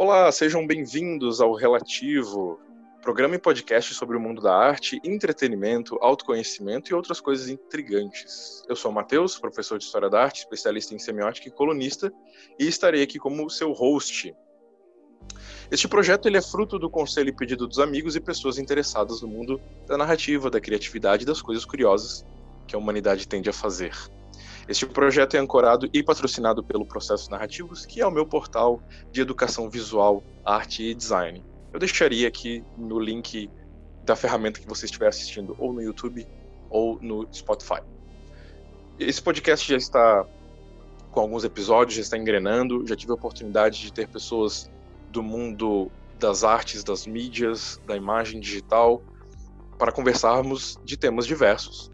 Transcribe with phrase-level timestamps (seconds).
[0.00, 2.60] Olá, sejam bem-vindos ao Relativo,
[3.02, 8.62] programa e podcast sobre o mundo da arte, entretenimento, autoconhecimento e outras coisas intrigantes.
[8.68, 12.12] Eu sou o Matheus, professor de História da Arte, especialista em semiótica e colunista,
[12.60, 14.32] e estarei aqui como seu host.
[15.68, 19.26] Este projeto ele é fruto do conselho e pedido dos amigos e pessoas interessadas no
[19.26, 22.24] mundo da narrativa, da criatividade e das coisas curiosas
[22.68, 23.96] que a humanidade tende a fazer.
[24.68, 29.22] Este projeto é ancorado e patrocinado pelo Processos Narrativos, que é o meu portal de
[29.22, 31.42] educação visual, arte e design.
[31.72, 33.50] Eu deixaria aqui no link
[34.04, 36.28] da ferramenta que você estiver assistindo, ou no YouTube
[36.68, 37.80] ou no Spotify.
[38.98, 40.26] Esse podcast já está
[41.12, 42.86] com alguns episódios, já está engrenando.
[42.86, 44.70] Já tive a oportunidade de ter pessoas
[45.10, 49.02] do mundo das artes, das mídias, da imagem digital,
[49.78, 51.90] para conversarmos de temas diversos.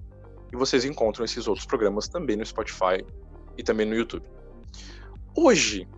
[0.53, 3.05] E vocês encontram esses outros programas também no Spotify
[3.57, 4.25] e também no YouTube.
[5.37, 5.89] Hoje,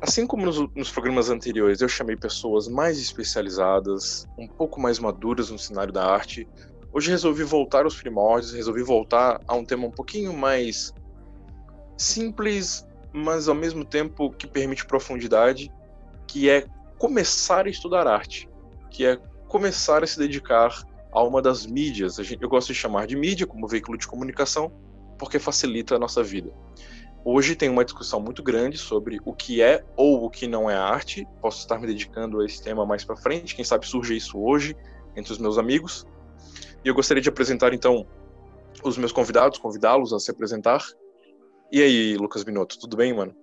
[0.00, 5.50] assim como nos, nos, programas anteriores, eu chamei pessoas mais especializadas, um pouco mais maduras
[5.50, 6.48] no cenário da arte.
[6.92, 10.92] Hoje resolvi voltar aos primórdios, resolvi voltar a um tema um pouquinho mais
[11.96, 15.72] simples, mas ao mesmo tempo que permite profundidade,
[16.26, 16.66] que é
[16.98, 18.48] começar a estudar arte,
[18.90, 19.16] que é
[19.48, 20.82] começar a se dedicar
[21.14, 22.18] a uma das mídias.
[22.18, 24.72] eu gosto de chamar de mídia como veículo de comunicação,
[25.16, 26.52] porque facilita a nossa vida.
[27.24, 30.74] Hoje tem uma discussão muito grande sobre o que é ou o que não é
[30.74, 31.26] arte.
[31.40, 34.76] Posso estar me dedicando a esse tema mais para frente, quem sabe surge isso hoje
[35.16, 36.04] entre os meus amigos.
[36.84, 38.04] E eu gostaria de apresentar então
[38.82, 40.84] os meus convidados, convidá-los a se apresentar.
[41.70, 43.34] E aí, Lucas Binotto, tudo bem, mano?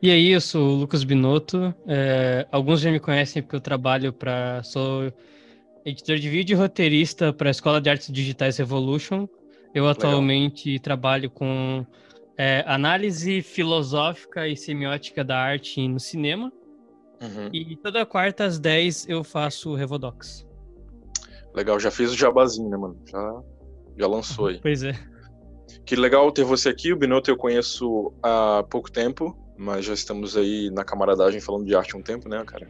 [0.00, 1.72] E aí, eu sou o Lucas Binotto.
[1.86, 4.62] É, alguns já me conhecem porque eu trabalho para.
[4.64, 5.12] Sou
[5.84, 9.28] editor de vídeo e roteirista para a Escola de Artes Digitais Revolution.
[9.74, 9.90] Eu Legal.
[9.90, 11.86] atualmente trabalho com
[12.36, 16.52] é, análise filosófica e semiótica da arte no cinema.
[17.20, 17.50] Uhum.
[17.52, 20.46] E toda quarta às 10 eu faço Revodox.
[21.54, 22.96] Legal, já fiz o jabazinho, né, mano?
[23.06, 23.42] Já,
[23.98, 24.60] já lançou aí.
[24.60, 24.92] Pois é.
[25.84, 26.92] Que legal ter você aqui.
[26.92, 31.74] O Binotto eu conheço há pouco tempo, mas já estamos aí na camaradagem falando de
[31.74, 32.68] arte há um tempo, né, cara?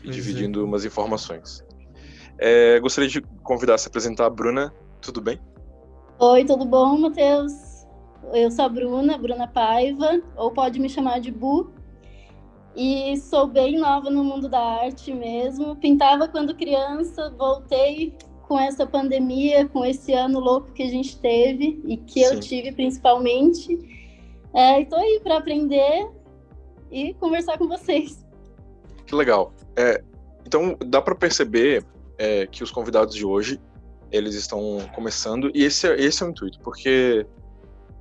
[0.00, 0.64] E pois dividindo é.
[0.64, 1.64] umas informações.
[2.38, 4.72] É, gostaria de convidar a se apresentar a Bruna.
[5.00, 5.40] Tudo bem?
[6.18, 7.52] Oi, tudo bom, Matheus?
[8.32, 11.72] Eu sou a Bruna, Bruna Paiva, ou pode me chamar de Bu.
[12.76, 15.74] E sou bem nova no mundo da arte mesmo.
[15.76, 18.16] Pintava quando criança, voltei
[18.46, 22.34] com essa pandemia, com esse ano louco que a gente teve e que Sim.
[22.34, 23.78] eu tive principalmente.
[24.54, 26.08] É, Estou aí para aprender
[26.90, 28.24] e conversar com vocês.
[29.06, 29.52] Que legal.
[29.76, 30.02] É,
[30.46, 31.84] então dá para perceber
[32.18, 33.60] é, que os convidados de hoje
[34.10, 37.26] eles estão começando e esse, é, esse é o intuito, porque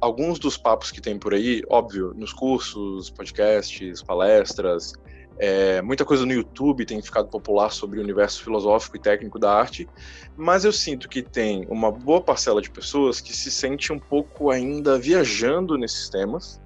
[0.01, 4.93] alguns dos papos que tem por aí, óbvio, nos cursos, podcasts, palestras,
[5.39, 9.53] é, muita coisa no YouTube tem ficado popular sobre o universo filosófico e técnico da
[9.53, 9.87] arte,
[10.35, 14.49] mas eu sinto que tem uma boa parcela de pessoas que se sente um pouco
[14.49, 16.59] ainda viajando nesses temas.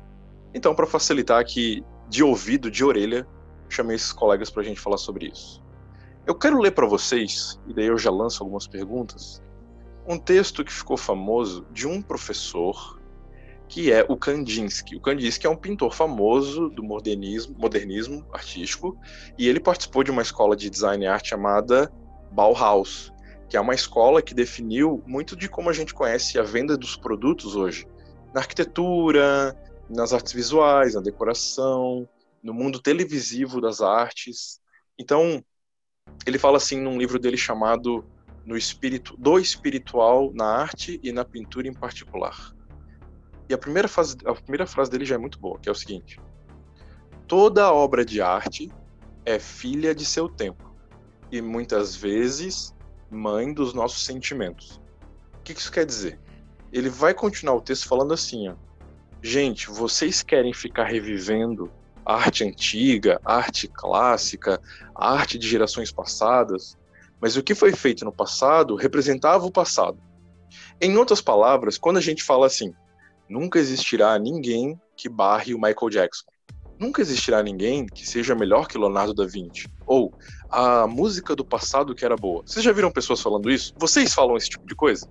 [0.53, 3.27] Então, para facilitar aqui de ouvido, de orelha,
[3.67, 5.60] chamei esses colegas para a gente falar sobre isso.
[6.25, 9.41] Eu quero ler para vocês, e daí eu já lanço algumas perguntas,
[10.07, 12.99] um texto que ficou famoso de um professor
[13.67, 14.97] que é o Kandinsky.
[14.97, 18.97] O Kandinsky é um pintor famoso do modernismo, modernismo artístico
[19.37, 21.91] e ele participou de uma escola de design e arte chamada
[22.31, 23.13] Bauhaus,
[23.49, 26.97] que é uma escola que definiu muito de como a gente conhece a venda dos
[26.97, 27.87] produtos hoje,
[28.33, 29.57] na arquitetura,
[29.89, 32.07] nas artes visuais, na decoração,
[32.43, 34.59] no mundo televisivo das artes.
[34.99, 35.41] Então,
[36.25, 38.05] ele fala assim num livro dele chamado
[38.45, 42.55] No Espírito do Espiritual na Arte e na Pintura em Particular.
[43.49, 45.75] E a primeira, frase, a primeira frase dele já é muito boa, que é o
[45.75, 46.19] seguinte:
[47.27, 48.71] Toda obra de arte
[49.25, 50.73] é filha de seu tempo
[51.31, 52.75] e muitas vezes
[53.09, 54.81] mãe dos nossos sentimentos.
[55.39, 56.19] O que isso quer dizer?
[56.71, 58.55] Ele vai continuar o texto falando assim, ó.
[59.21, 61.71] Gente, vocês querem ficar revivendo
[62.05, 64.59] arte antiga, arte clássica,
[64.95, 66.77] arte de gerações passadas,
[67.21, 69.99] mas o que foi feito no passado representava o passado.
[70.81, 72.73] Em outras palavras, quando a gente fala assim,
[73.29, 76.25] nunca existirá ninguém que barre o Michael Jackson.
[76.79, 79.69] Nunca existirá ninguém que seja melhor que Leonardo da Vinci.
[79.85, 80.11] Ou
[80.49, 82.41] a música do passado que era boa.
[82.43, 83.71] Vocês já viram pessoas falando isso?
[83.77, 85.07] Vocês falam esse tipo de coisa?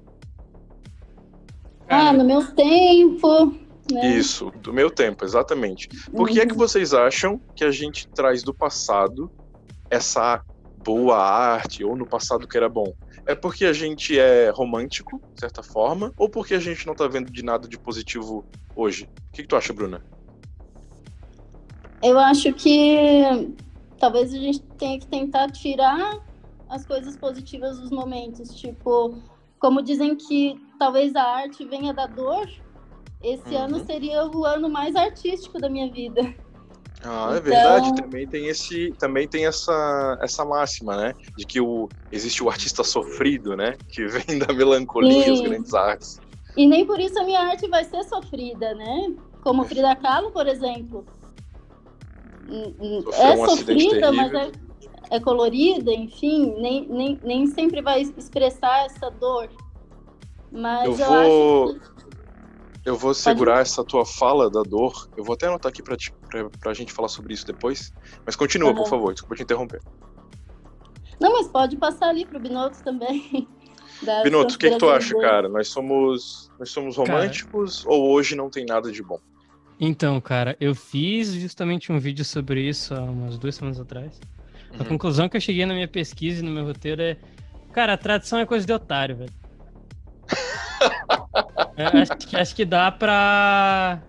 [1.89, 3.70] Ah, no meu tempo.
[3.93, 4.17] Né?
[4.17, 5.89] Isso, do meu tempo, exatamente.
[6.11, 6.43] Por que uhum.
[6.43, 6.59] é que uhum.
[6.59, 9.31] vocês acham que a gente traz do passado
[9.91, 10.43] essa
[10.85, 12.95] boa arte, ou no passado que era bom?
[13.27, 17.07] É porque a gente é romântico, de certa forma, ou porque a gente não tá
[17.07, 18.45] vendo de nada de positivo
[18.75, 19.05] hoje?
[19.05, 20.03] O que, que tu acha, Bruna?
[22.03, 23.23] Eu acho que
[23.99, 26.19] talvez a gente tenha que tentar tirar
[26.69, 28.55] as coisas positivas dos momentos.
[28.55, 29.19] Tipo,
[29.59, 32.49] como dizem que talvez a arte venha da dor,
[33.23, 33.65] esse uhum.
[33.65, 36.35] ano seria o ano mais artístico da minha vida.
[37.03, 37.43] Ah, é então...
[37.43, 37.95] verdade.
[37.95, 41.15] Também tem esse, também tem essa, essa máxima, né?
[41.37, 43.77] De que o, existe o artista sofrido, né?
[43.89, 45.33] Que vem da melancolia Sim.
[45.33, 46.21] as grandes artes.
[46.57, 49.15] E nem por isso a minha arte vai ser sofrida, né?
[49.43, 51.05] Como Frida Kahlo, por exemplo.
[52.47, 54.51] Sofreu é um sofrida, mas é,
[55.11, 59.49] é, colorida, enfim, nem, nem, nem sempre vai expressar essa dor.
[60.51, 61.69] Mas eu, eu vou...
[61.71, 62.10] acho que
[62.91, 63.69] eu vou segurar pode...
[63.69, 65.09] essa tua fala da dor.
[65.17, 65.97] Eu vou até anotar aqui pra,
[66.29, 67.93] pra, pra gente falar sobre isso depois.
[68.27, 68.77] Mas continua, uhum.
[68.77, 69.13] por favor.
[69.13, 69.81] Desculpa te interromper.
[71.21, 73.49] Não, mas pode passar ali pro Binoto também.
[74.25, 75.49] Binoto, o que, que tu acha, cara?
[75.49, 77.95] Nós somos, nós somos românticos cara...
[77.95, 79.21] ou hoje não tem nada de bom?
[79.79, 84.21] Então, cara, eu fiz justamente um vídeo sobre isso há umas duas semanas atrás.
[84.73, 84.81] Uhum.
[84.81, 87.17] A conclusão que eu cheguei na minha pesquisa e no meu roteiro é:
[87.73, 89.40] cara, a tradição é coisa de otário, velho.
[91.77, 94.01] É, acho, que, acho que dá pra.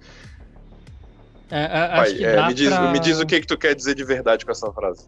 [1.49, 2.91] É, é acho que é, dá me, diz, pra...
[2.91, 5.07] me diz o que, que tu quer dizer de verdade com essa frase.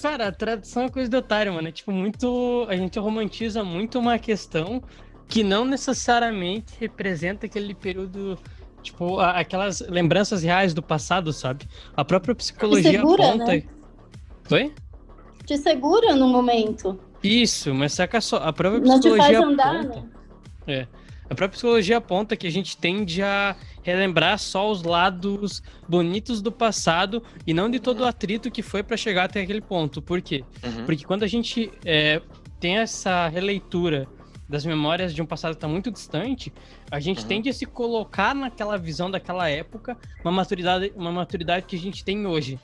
[0.00, 1.68] Cara, a tradução é coisa de otário, mano.
[1.68, 2.66] É tipo, muito.
[2.68, 4.82] A gente romantiza muito uma questão
[5.28, 8.38] que não necessariamente representa aquele período.
[8.82, 11.68] Tipo, aquelas lembranças reais do passado, sabe?
[11.94, 13.52] A própria psicologia segura, aponta.
[13.52, 13.64] Né?
[14.50, 14.74] Oi?
[15.44, 16.98] Te segura no momento.
[17.22, 19.10] Isso, mas saca só, a própria psicologia.
[19.10, 20.00] Não te faz andar, aponta...
[20.00, 20.08] né?
[20.66, 20.86] É.
[21.30, 23.54] A própria psicologia aponta que a gente tende a
[23.84, 28.82] relembrar só os lados bonitos do passado e não de todo o atrito que foi
[28.82, 30.02] para chegar até aquele ponto.
[30.02, 30.44] Por quê?
[30.64, 30.84] Uhum.
[30.84, 32.20] Porque quando a gente é,
[32.58, 34.08] tem essa releitura
[34.48, 36.52] das memórias de um passado que está muito distante,
[36.90, 37.28] a gente uhum.
[37.28, 42.04] tende a se colocar naquela visão daquela época, uma maturidade, uma maturidade que a gente
[42.04, 42.58] tem hoje.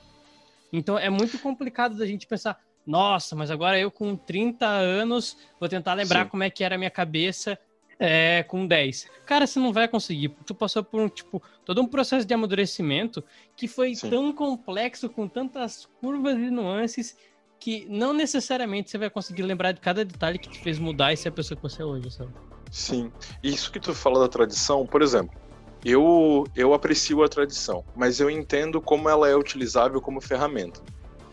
[0.73, 5.69] Então é muito complicado da gente pensar, nossa, mas agora eu com 30 anos vou
[5.69, 6.29] tentar lembrar Sim.
[6.31, 7.57] como é que era a minha cabeça
[7.99, 9.09] é, com 10.
[9.25, 10.29] Cara, você não vai conseguir.
[10.45, 13.23] Tu passou por um, tipo, todo um processo de amadurecimento
[13.55, 14.09] que foi Sim.
[14.09, 17.17] tão complexo, com tantas curvas e nuances,
[17.59, 21.17] que não necessariamente você vai conseguir lembrar de cada detalhe que te fez mudar e
[21.17, 22.31] ser a pessoa que você é hoje, sabe?
[22.71, 23.11] Sim.
[23.41, 25.35] Isso que tu fala da tradição, por exemplo,
[25.83, 30.81] eu, eu aprecio a tradição, mas eu entendo como ela é utilizável como ferramenta.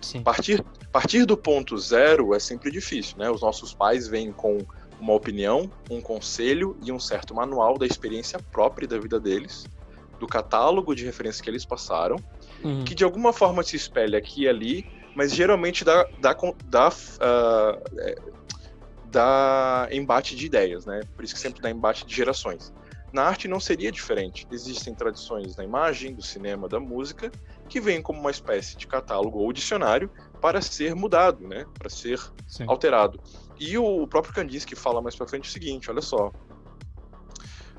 [0.00, 0.22] Sim.
[0.22, 0.62] Partir,
[0.92, 3.30] partir do ponto zero é sempre difícil, né?
[3.30, 4.58] Os nossos pais vêm com
[5.00, 9.66] uma opinião, um conselho e um certo manual da experiência própria da vida deles,
[10.18, 12.16] do catálogo de referências que eles passaram,
[12.62, 12.84] uhum.
[12.84, 18.00] que de alguma forma se espelha aqui e ali, mas geralmente dá, dá, dá, uh,
[18.00, 18.14] é,
[19.06, 21.00] dá embate de ideias, né?
[21.14, 22.72] Por isso que sempre dá embate de gerações.
[23.12, 24.44] Na arte não seria diferente.
[24.50, 27.30] Existem tradições da imagem, do cinema, da música,
[27.68, 31.64] que vêm como uma espécie de catálogo ou dicionário para ser mudado, né?
[31.78, 32.64] Para ser Sim.
[32.66, 33.20] alterado.
[33.58, 36.32] E o próprio Kandinsky fala mais para frente o seguinte, olha só.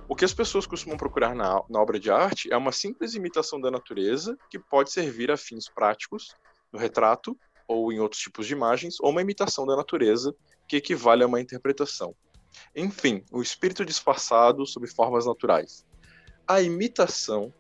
[0.08, 3.60] O que as pessoas costumam procurar na, na obra de arte é uma simples imitação
[3.60, 6.36] da natureza que pode servir a fins práticos,
[6.72, 7.38] no retrato
[7.68, 10.34] ou em outros tipos de imagens, ou uma imitação da natureza
[10.68, 12.16] que equivale a uma interpretação.
[12.76, 15.86] Enfim, o espírito disfarçado sob formas naturais.
[16.48, 17.52] A imitação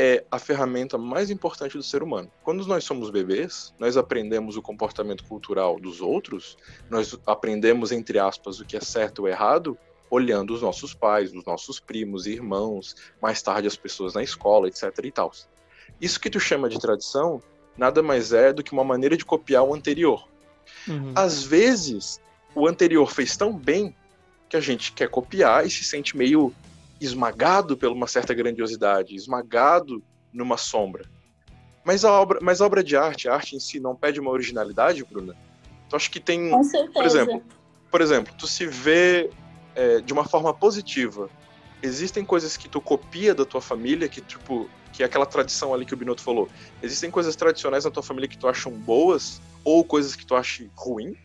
[0.00, 2.30] é a ferramenta mais importante do ser humano.
[2.44, 6.56] Quando nós somos bebês, nós aprendemos o comportamento cultural dos outros,
[6.88, 9.76] nós aprendemos, entre aspas, o que é certo ou errado,
[10.08, 14.68] olhando os nossos pais, os nossos primos e irmãos, mais tarde as pessoas na escola,
[14.68, 14.84] etc.
[15.02, 15.32] e tal.
[16.00, 17.42] Isso que tu chama de tradição
[17.76, 20.28] nada mais é do que uma maneira de copiar o anterior.
[20.86, 21.12] Uhum.
[21.16, 22.20] Às vezes,
[22.54, 23.92] o anterior fez tão bem
[24.48, 26.54] que a gente quer copiar e se sente meio
[27.00, 30.02] esmagado por uma certa grandiosidade, esmagado
[30.32, 31.04] numa sombra.
[31.84, 34.30] Mas a obra, mas a obra de arte, a arte em si não pede uma
[34.30, 35.34] originalidade, Bruna?
[35.88, 36.92] Tu acha que tem, Com certeza.
[36.92, 37.42] por exemplo,
[37.90, 39.30] por exemplo, tu se vê
[39.74, 41.30] é, de uma forma positiva.
[41.82, 45.86] Existem coisas que tu copia da tua família, que tipo, que é aquela tradição ali
[45.86, 46.48] que o Binotto falou.
[46.82, 50.68] Existem coisas tradicionais na tua família que tu acham boas ou coisas que tu acha
[50.74, 51.16] ruim?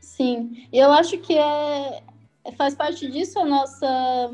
[0.00, 2.02] Sim, eu acho que é
[2.52, 4.30] faz parte disso a nossa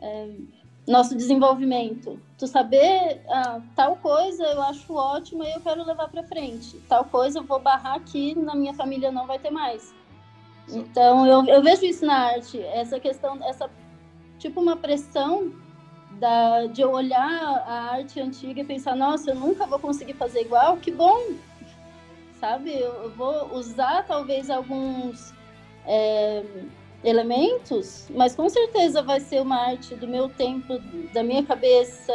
[0.00, 0.28] é,
[0.86, 2.20] nosso desenvolvimento.
[2.38, 6.78] Tu saber ah, tal coisa eu acho ótima e eu quero levar para frente.
[6.88, 9.94] Tal coisa eu vou barrar aqui na minha família não vai ter mais.
[10.68, 13.70] Então eu, eu vejo isso na arte, essa questão, essa
[14.38, 15.52] tipo uma pressão
[16.18, 20.42] da, de eu olhar a arte antiga e pensar, nossa, eu nunca vou conseguir fazer
[20.42, 21.32] igual, que bom,
[22.38, 22.72] sabe?
[22.72, 25.32] Eu, eu vou usar talvez alguns
[25.86, 26.44] é,
[27.04, 30.78] elementos, mas com certeza vai ser uma arte do meu tempo,
[31.12, 32.12] da minha cabeça,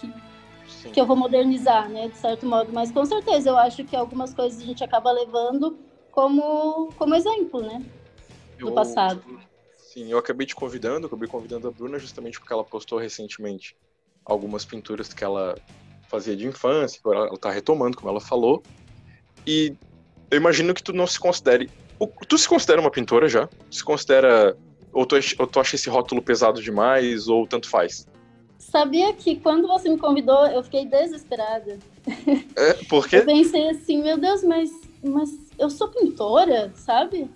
[0.00, 0.12] que,
[0.66, 0.92] Sim.
[0.92, 2.72] que eu vou modernizar, né, de certo modo.
[2.72, 5.78] Mas com certeza eu acho que algumas coisas a gente acaba levando
[6.10, 7.84] como, como exemplo, né,
[8.58, 9.22] do eu, passado.
[9.76, 13.76] Sim, eu acabei te convidando, acabei convidando a Bruna justamente porque ela postou recentemente
[14.24, 15.58] algumas pinturas que ela
[16.10, 18.64] fazia de infância, ela está retomando, como ela falou.
[19.46, 19.76] E
[20.30, 21.70] eu imagino que tu não se considere.
[22.06, 23.48] Tu se considera uma pintora já?
[23.70, 24.56] Se considera.
[24.92, 28.06] Ou tu, ou tu acha esse rótulo pesado demais, ou tanto faz?
[28.58, 31.78] Sabia que quando você me convidou, eu fiquei desesperada.
[32.56, 33.16] É, por quê?
[33.16, 34.70] Eu pensei assim, meu Deus, mas,
[35.02, 37.28] mas eu sou pintora, sabe?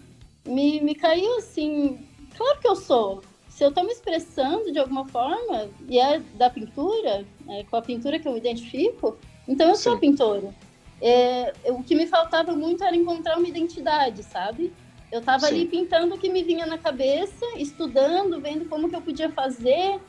[0.47, 2.07] Me, me caiu assim.
[2.37, 3.23] Claro que eu sou.
[3.49, 7.83] Se eu estou me expressando de alguma forma, e é da pintura, é com a
[7.83, 9.17] pintura que eu me identifico,
[9.49, 9.83] então eu Sim.
[9.83, 10.55] sou pintora.
[11.01, 14.73] É, o que me faltava muito era encontrar uma identidade, sabe?
[15.11, 19.01] Eu estava ali pintando o que me vinha na cabeça, estudando, vendo como que eu
[19.01, 20.01] podia fazer.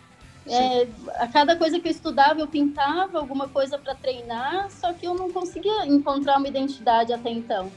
[0.50, 5.06] É, a cada coisa que eu estudava, eu pintava alguma coisa para treinar, só que
[5.06, 7.70] eu não conseguia encontrar uma identidade até então.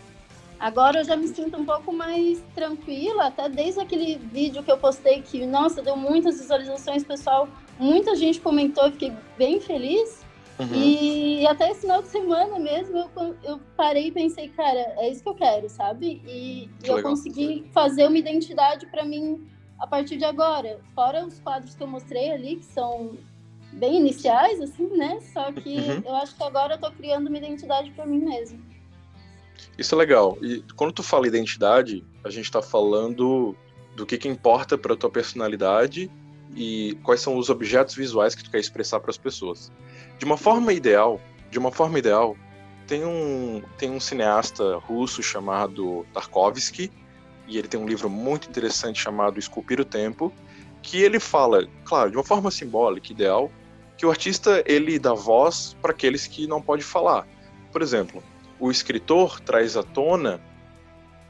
[0.58, 4.78] Agora eu já me sinto um pouco mais tranquila, até desde aquele vídeo que eu
[4.78, 7.48] postei que, nossa, deu muitas visualizações, pessoal,
[7.78, 10.20] muita gente comentou, eu fiquei bem feliz.
[10.60, 10.74] Uhum.
[10.74, 15.22] E, até esse final de semana mesmo eu, eu parei e pensei, cara, é isso
[15.22, 16.22] que eu quero, sabe?
[16.26, 19.48] E, eu consegui fazer uma identidade para mim
[19.78, 20.80] a partir de agora.
[20.94, 23.16] Fora os quadros que eu mostrei ali, que são
[23.72, 25.18] bem iniciais, assim, né?
[25.32, 26.02] Só que uhum.
[26.04, 28.60] eu acho que agora eu tô criando uma identidade para mim mesmo.
[29.78, 30.36] Isso é legal.
[30.42, 33.56] E quando tu fala identidade, a gente está falando
[33.96, 36.10] do que, que importa para tua personalidade
[36.54, 39.72] e quais são os objetos visuais que tu quer expressar para as pessoas.
[40.20, 41.18] De uma forma ideal,
[41.50, 42.36] de uma forma ideal,
[42.86, 46.92] tem um tem um cineasta russo chamado Tarkovsky
[47.48, 50.30] e ele tem um livro muito interessante chamado Esculpir o Tempo,
[50.82, 53.50] que ele fala, claro, de uma forma simbólica, ideal,
[53.96, 57.26] que o artista ele dá voz para aqueles que não pode falar.
[57.72, 58.22] Por exemplo,
[58.58, 60.38] o escritor traz à tona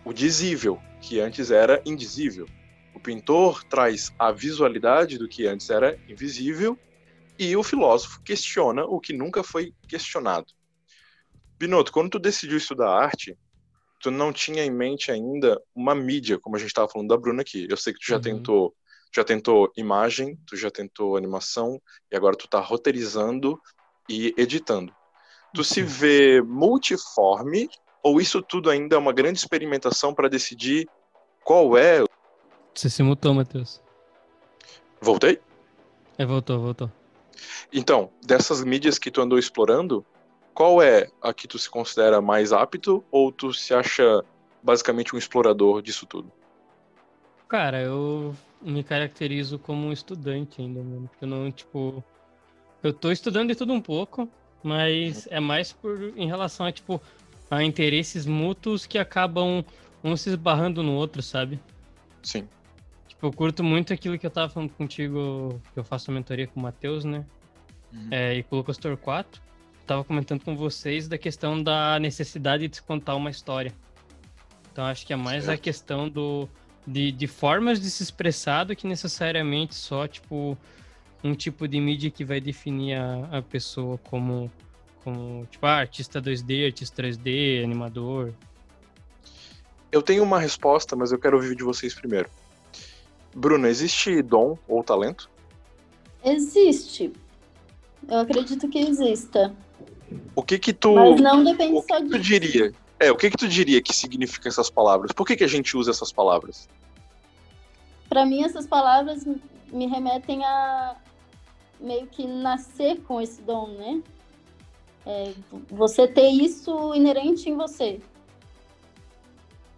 [0.05, 2.49] o dizível, que antes era indizível.
[2.93, 6.77] O pintor traz a visualidade do que antes era invisível
[7.41, 10.53] e o filósofo questiona o que nunca foi questionado.
[11.59, 13.35] Binotto, quando tu decidiu estudar arte,
[13.99, 17.41] tu não tinha em mente ainda uma mídia, como a gente estava falando da Bruna
[17.41, 17.67] aqui.
[17.71, 18.23] Eu sei que tu já uhum.
[18.23, 18.75] tentou,
[19.11, 21.81] já tentou imagem, tu já tentou animação
[22.13, 23.59] e agora tu está roteirizando
[24.07, 24.95] e editando.
[25.55, 27.71] Tu se vê multiforme
[28.03, 30.87] ou isso tudo ainda é uma grande experimentação para decidir
[31.43, 32.05] qual é?
[32.75, 33.81] Você se mutou, Matheus.
[35.01, 35.41] Voltei?
[36.19, 37.00] É, voltou, voltou.
[37.73, 40.05] Então, dessas mídias que tu andou explorando,
[40.55, 44.25] qual é a que tu se considera mais apto ou tu se acha
[44.63, 46.31] basicamente um explorador disso tudo?
[47.49, 51.09] Cara, eu me caracterizo como um estudante ainda, mano.
[51.09, 52.05] Porque eu não, tipo.
[52.83, 54.29] Eu tô estudando de tudo um pouco,
[54.63, 57.01] mas é mais por em relação a, tipo,
[57.51, 59.65] a interesses mútuos que acabam
[60.03, 61.61] um se esbarrando no outro, sabe?
[62.23, 62.49] Sim.
[63.21, 66.47] Tipo, eu curto muito aquilo que eu tava falando contigo, que eu faço a mentoria
[66.47, 67.27] com o Matheus, né?
[67.93, 68.09] Uhum.
[68.11, 69.43] É, e com o Lucas Torquato.
[69.87, 73.75] tava comentando com vocês da questão da necessidade de se contar uma história.
[74.73, 75.59] Então acho que é mais certo.
[75.59, 76.49] a questão do,
[76.87, 80.57] de, de formas de se expressar do que necessariamente só, tipo,
[81.23, 84.51] um tipo de mídia que vai definir a, a pessoa como,
[85.05, 88.33] como tipo, ah, artista 2D, artista 3D, animador.
[89.93, 92.31] Eu tenho uma resposta, mas eu quero ouvir de vocês primeiro.
[93.35, 95.31] Bruna, existe dom ou talento?
[96.25, 97.13] Existe.
[98.09, 99.55] Eu acredito que exista.
[100.35, 100.95] O que que tu.
[100.95, 102.17] Mas não depende o que só que disso.
[102.17, 102.73] tu diria?
[102.99, 105.13] É, o que que tu diria que significa essas palavras?
[105.13, 106.69] Por que que a gente usa essas palavras?
[108.09, 109.25] Para mim, essas palavras
[109.73, 110.97] me remetem a
[111.81, 114.03] meio que nascer com esse dom, né?
[115.07, 115.33] É,
[115.71, 118.01] você ter isso inerente em você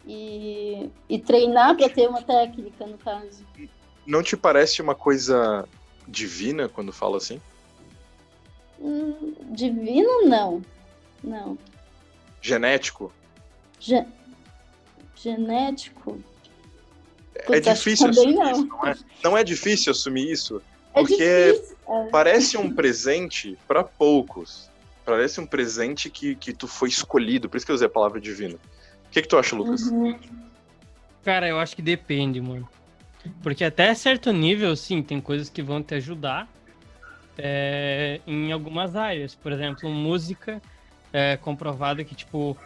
[0.07, 3.45] e, e treinar para ter uma técnica, no caso.
[4.07, 5.69] Não te parece uma coisa
[6.07, 7.41] divina quando fala assim?
[8.81, 10.63] Hum, divino, não.
[11.23, 11.57] Não.
[12.41, 13.13] Genético?
[13.79, 14.05] Ge
[15.15, 16.21] genético?
[17.49, 18.51] É é difícil assumir não.
[18.51, 18.97] isso, não é?
[19.23, 20.61] Não é difícil assumir isso?
[20.93, 24.69] É porque é parece um presente para poucos.
[25.05, 28.21] Parece um presente que, que tu foi escolhido, por isso que eu usei a palavra
[28.21, 28.59] divino
[29.13, 29.83] que, que tu acha, Lucas?
[29.83, 30.19] Uhum.
[31.23, 32.69] Cara, eu acho que depende, mano.
[33.43, 36.49] Porque até certo nível, sim, tem coisas que vão te ajudar
[37.39, 39.35] é, em algumas áreas.
[39.35, 40.61] Por exemplo, música
[41.13, 42.57] é comprovado que, tipo,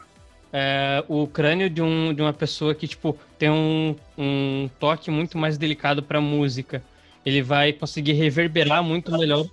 [0.52, 5.36] é, o crânio de, um, de uma pessoa que, tipo, tem um, um toque muito
[5.36, 6.82] mais delicado pra música.
[7.24, 9.46] Ele vai conseguir reverberar muito melhor.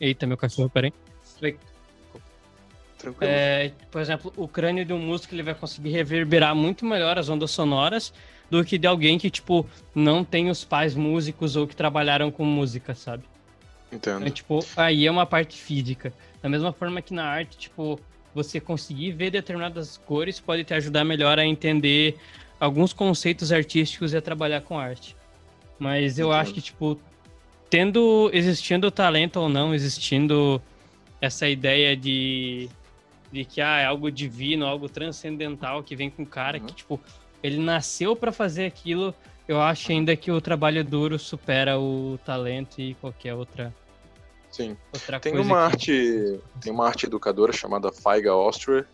[0.00, 0.92] Eita, meu cachorro, peraí.
[3.06, 3.30] Tranquilo.
[3.32, 7.28] É, por exemplo, o crânio de um músico ele vai conseguir reverberar muito melhor as
[7.28, 8.12] ondas sonoras
[8.50, 12.44] do que de alguém que, tipo, não tem os pais músicos ou que trabalharam com
[12.44, 13.22] música, sabe?
[13.92, 14.22] Entendo.
[14.22, 16.12] Então, tipo, aí é uma parte física.
[16.42, 18.00] Da mesma forma que na arte, tipo,
[18.34, 22.16] você conseguir ver determinadas cores pode te ajudar melhor a entender
[22.58, 25.16] alguns conceitos artísticos e a trabalhar com arte.
[25.78, 26.40] Mas eu Entendo.
[26.40, 26.98] acho que, tipo,
[27.70, 30.60] tendo, existindo talento ou não, existindo
[31.20, 32.68] essa ideia de
[33.36, 36.64] de que ah, é algo divino, algo transcendental que vem com o cara uhum.
[36.64, 36.98] que, tipo,
[37.42, 39.14] ele nasceu para fazer aquilo.
[39.46, 43.74] Eu acho ainda que o trabalho duro supera o talento e qualquer outra.
[44.50, 44.76] Sim.
[44.92, 48.86] Outra tem uma arte, tem uma arte educadora chamada Feiga Austria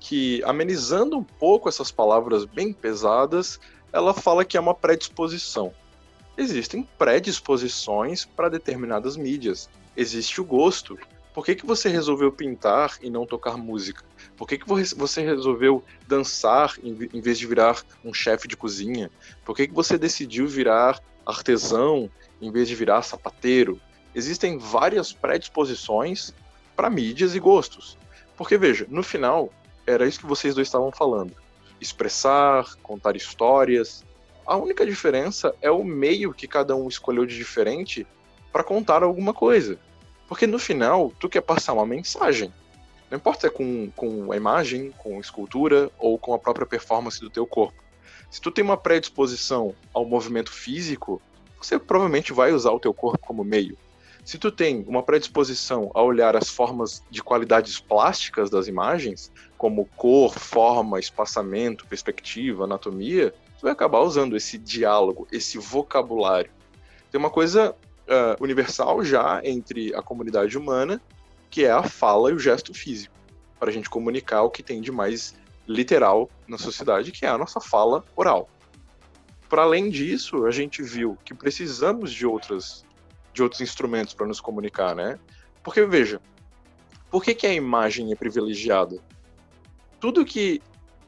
[0.00, 3.58] que amenizando um pouco essas palavras bem pesadas,
[3.90, 5.72] ela fala que é uma predisposição.
[6.36, 9.70] Existem predisposições para determinadas mídias.
[9.96, 10.98] Existe o gosto,
[11.34, 14.04] por que, que você resolveu pintar e não tocar música?
[14.36, 19.10] Por que, que você resolveu dançar em vez de virar um chefe de cozinha?
[19.44, 22.08] Por que, que você decidiu virar artesão
[22.40, 23.80] em vez de virar sapateiro?
[24.14, 26.32] Existem várias predisposições
[26.76, 27.98] para mídias e gostos.
[28.36, 29.52] Porque, veja, no final,
[29.84, 31.34] era isso que vocês dois estavam falando.
[31.80, 34.04] Expressar, contar histórias.
[34.46, 38.06] A única diferença é o meio que cada um escolheu de diferente
[38.52, 39.76] para contar alguma coisa.
[40.28, 42.52] Porque no final, tu quer passar uma mensagem.
[43.10, 47.20] Não importa se é com, com a imagem, com escultura ou com a própria performance
[47.20, 47.82] do teu corpo.
[48.30, 51.20] Se tu tem uma predisposição ao movimento físico,
[51.60, 53.76] você provavelmente vai usar o teu corpo como meio.
[54.24, 59.84] Se tu tem uma predisposição a olhar as formas de qualidades plásticas das imagens, como
[59.96, 66.50] cor, forma, espaçamento, perspectiva, anatomia, tu vai acabar usando esse diálogo, esse vocabulário.
[67.12, 67.76] Tem uma coisa
[68.08, 71.00] uh, universal já entre a comunidade humana,
[71.50, 73.14] que é a fala e o gesto físico,
[73.58, 75.34] para a gente comunicar o que tem de mais
[75.66, 78.48] literal na sociedade, que é a nossa fala oral.
[79.48, 82.84] Para além disso, a gente viu que precisamos de outras
[83.32, 85.18] de outros instrumentos para nos comunicar, né?
[85.60, 86.20] Porque veja,
[87.10, 88.96] por que, que a imagem é privilegiada?
[89.98, 90.62] Tudo que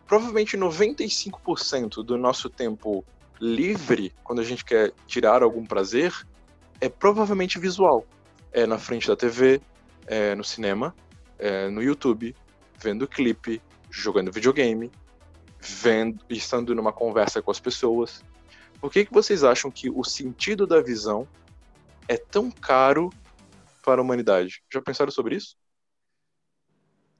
[0.06, 3.04] provavelmente 95% do nosso tempo
[3.40, 6.12] livre, quando a gente quer tirar algum prazer,
[6.80, 8.06] é provavelmente visual.
[8.52, 9.60] É na frente da TV,
[10.06, 10.94] é no cinema,
[11.38, 12.34] é no YouTube,
[12.78, 13.60] vendo clipe,
[13.90, 14.90] jogando videogame,
[15.60, 18.24] vendo, estando numa conversa com as pessoas.
[18.80, 21.26] Por que, que vocês acham que o sentido da visão
[22.08, 23.10] é tão caro
[23.84, 24.62] para a humanidade?
[24.72, 25.56] Já pensaram sobre isso?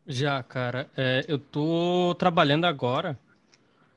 [0.07, 0.89] Já, cara.
[0.97, 3.19] É, eu tô trabalhando agora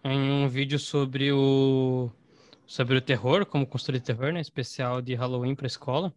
[0.04, 2.10] em um vídeo sobre o
[2.70, 4.40] sobre o terror, como construir terror, né?
[4.40, 6.14] Especial de Halloween para escola.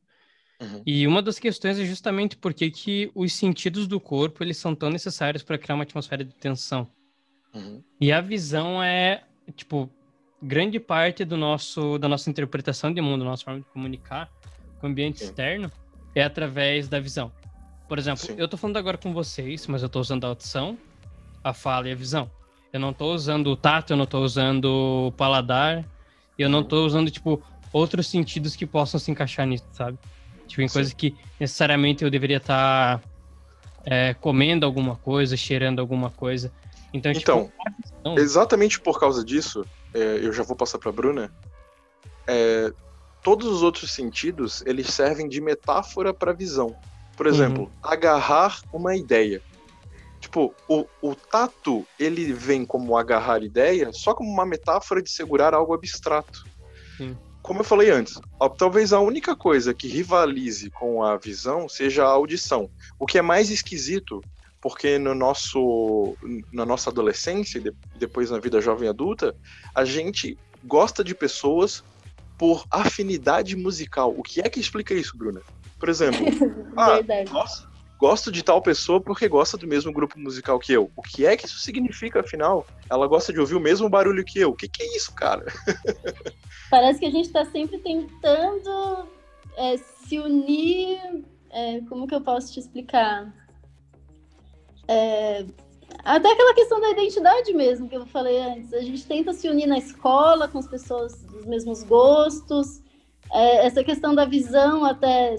[0.60, 0.82] Uhum.
[0.84, 4.90] E uma das questões é justamente por que os sentidos do corpo eles são tão
[4.90, 6.86] necessários para criar uma atmosfera de tensão.
[7.54, 7.82] Uhum.
[7.98, 9.24] E a visão é,
[9.56, 9.90] tipo,
[10.42, 14.30] grande parte do nosso da nossa interpretação de mundo, nossa forma de comunicar
[14.78, 15.24] com o ambiente Sim.
[15.24, 15.72] externo
[16.14, 17.32] é através da visão.
[17.88, 18.34] Por exemplo, Sim.
[18.36, 20.76] eu estou falando agora com vocês, mas eu estou usando a audição,
[21.42, 22.30] a fala e a visão.
[22.70, 24.66] Eu não estou usando o tato, eu não estou usando
[25.06, 25.82] o paladar,
[26.38, 27.42] e eu não tô usando, tipo,
[27.72, 29.98] outros sentidos que possam se encaixar nisso, sabe?
[30.46, 30.74] Tipo, em Sim.
[30.74, 33.04] coisas que necessariamente eu deveria estar tá,
[33.84, 36.52] é, comendo alguma coisa, cheirando alguma coisa.
[36.92, 37.50] Então, então
[38.02, 39.64] tipo, exatamente por causa disso,
[39.94, 41.32] é, eu já vou passar pra Bruna.
[42.26, 42.72] É,
[43.22, 46.76] todos os outros sentidos, eles servem de metáfora para visão.
[47.16, 47.70] Por exemplo, uhum.
[47.82, 49.42] agarrar uma ideia.
[50.32, 55.52] Tipo, o, o tato, ele vem como agarrar ideia só como uma metáfora de segurar
[55.52, 56.46] algo abstrato.
[56.96, 57.14] Sim.
[57.42, 58.18] Como eu falei antes,
[58.56, 62.70] talvez a única coisa que rivalize com a visão seja a audição.
[62.98, 64.22] O que é mais esquisito,
[64.58, 66.16] porque no nosso,
[66.50, 69.36] na nossa adolescência e depois na vida jovem adulta,
[69.74, 71.84] a gente gosta de pessoas
[72.38, 74.14] por afinidade musical.
[74.16, 75.42] O que é que explica isso, Bruna?
[75.78, 76.24] Por exemplo,
[76.74, 77.68] ah, nossa,
[78.02, 80.90] gosto de tal pessoa porque gosta do mesmo grupo musical que eu.
[80.96, 82.66] O que é que isso significa, afinal?
[82.90, 84.50] Ela gosta de ouvir o mesmo barulho que eu.
[84.50, 85.44] O que, que é isso, cara?
[86.68, 89.06] Parece que a gente está sempre tentando
[89.56, 90.98] é, se unir.
[91.52, 93.32] É, como que eu posso te explicar?
[94.88, 95.46] É,
[96.02, 98.74] até aquela questão da identidade mesmo que eu falei antes.
[98.74, 102.82] A gente tenta se unir na escola com as pessoas dos mesmos gostos.
[103.32, 105.36] É, essa questão da visão, até,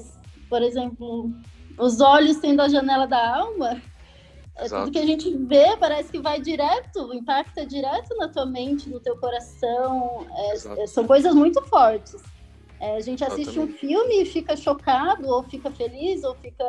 [0.47, 1.30] por exemplo,
[1.78, 3.82] os olhos sendo a janela da alma,
[4.56, 8.90] é tudo que a gente vê parece que vai direto, impacta direto na tua mente,
[8.90, 10.28] no teu coração.
[10.36, 12.22] É, é são coisas muito fortes.
[12.80, 13.76] É, a gente assiste Exatamente.
[13.76, 16.66] um filme e fica chocado, ou fica feliz, ou fica.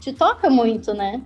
[0.00, 1.22] te toca muito, né?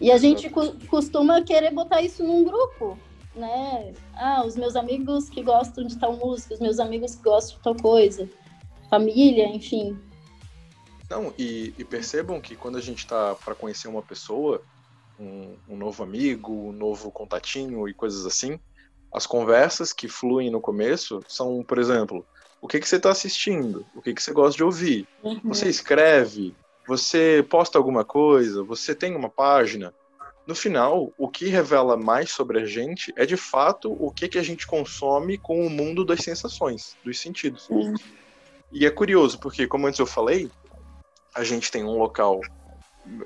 [0.00, 2.96] E a gente cu costuma querer botar isso num grupo,
[3.34, 3.92] né?
[4.14, 7.62] Ah, os meus amigos que gostam de tal música, os meus amigos que gostam de
[7.62, 8.28] tal coisa,
[8.88, 9.98] família, enfim.
[11.10, 14.62] Não, e, e percebam que quando a gente tá para conhecer uma pessoa,
[15.18, 18.60] um, um, novo amigo, um novo contatinho e coisas assim,
[19.12, 22.24] as conversas que fluem no começo são, por exemplo,
[22.62, 25.40] o que, que você está assistindo, o que, que você gosta de ouvir, uhum.
[25.42, 26.54] você escreve,
[26.86, 29.92] você posta alguma coisa, você tem uma página.
[30.46, 34.38] No final, o que revela mais sobre a gente é de fato o que, que
[34.38, 37.68] a gente consome com o mundo das sensações, dos sentidos.
[37.68, 37.94] Uhum.
[38.72, 40.50] E é curioso, porque, como antes eu falei,
[41.34, 42.40] a gente tem um local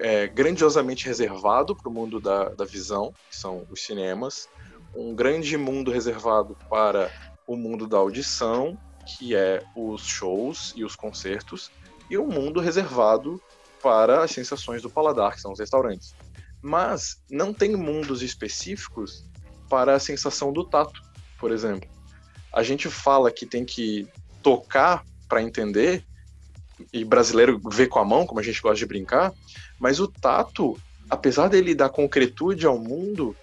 [0.01, 4.49] é, grandiosamente reservado para o mundo da, da visão, que são os cinemas,
[4.95, 7.11] um grande mundo reservado para
[7.47, 11.71] o mundo da audição, que é os shows e os concertos,
[12.09, 13.41] e um mundo reservado
[13.83, 16.15] para as sensações do paladar, que são os restaurantes.
[16.63, 19.25] Mas não tem mundos específicos
[19.69, 21.03] para a sensação do tato,
[21.39, 21.89] por exemplo.
[22.53, 24.09] A gente fala que tem que
[24.43, 26.07] tocar para entender,
[26.93, 29.33] e brasileiro vê com a mão, como a gente gosta de brincar,
[29.79, 33.37] mas o tato, apesar dele dar concretude ao mundo,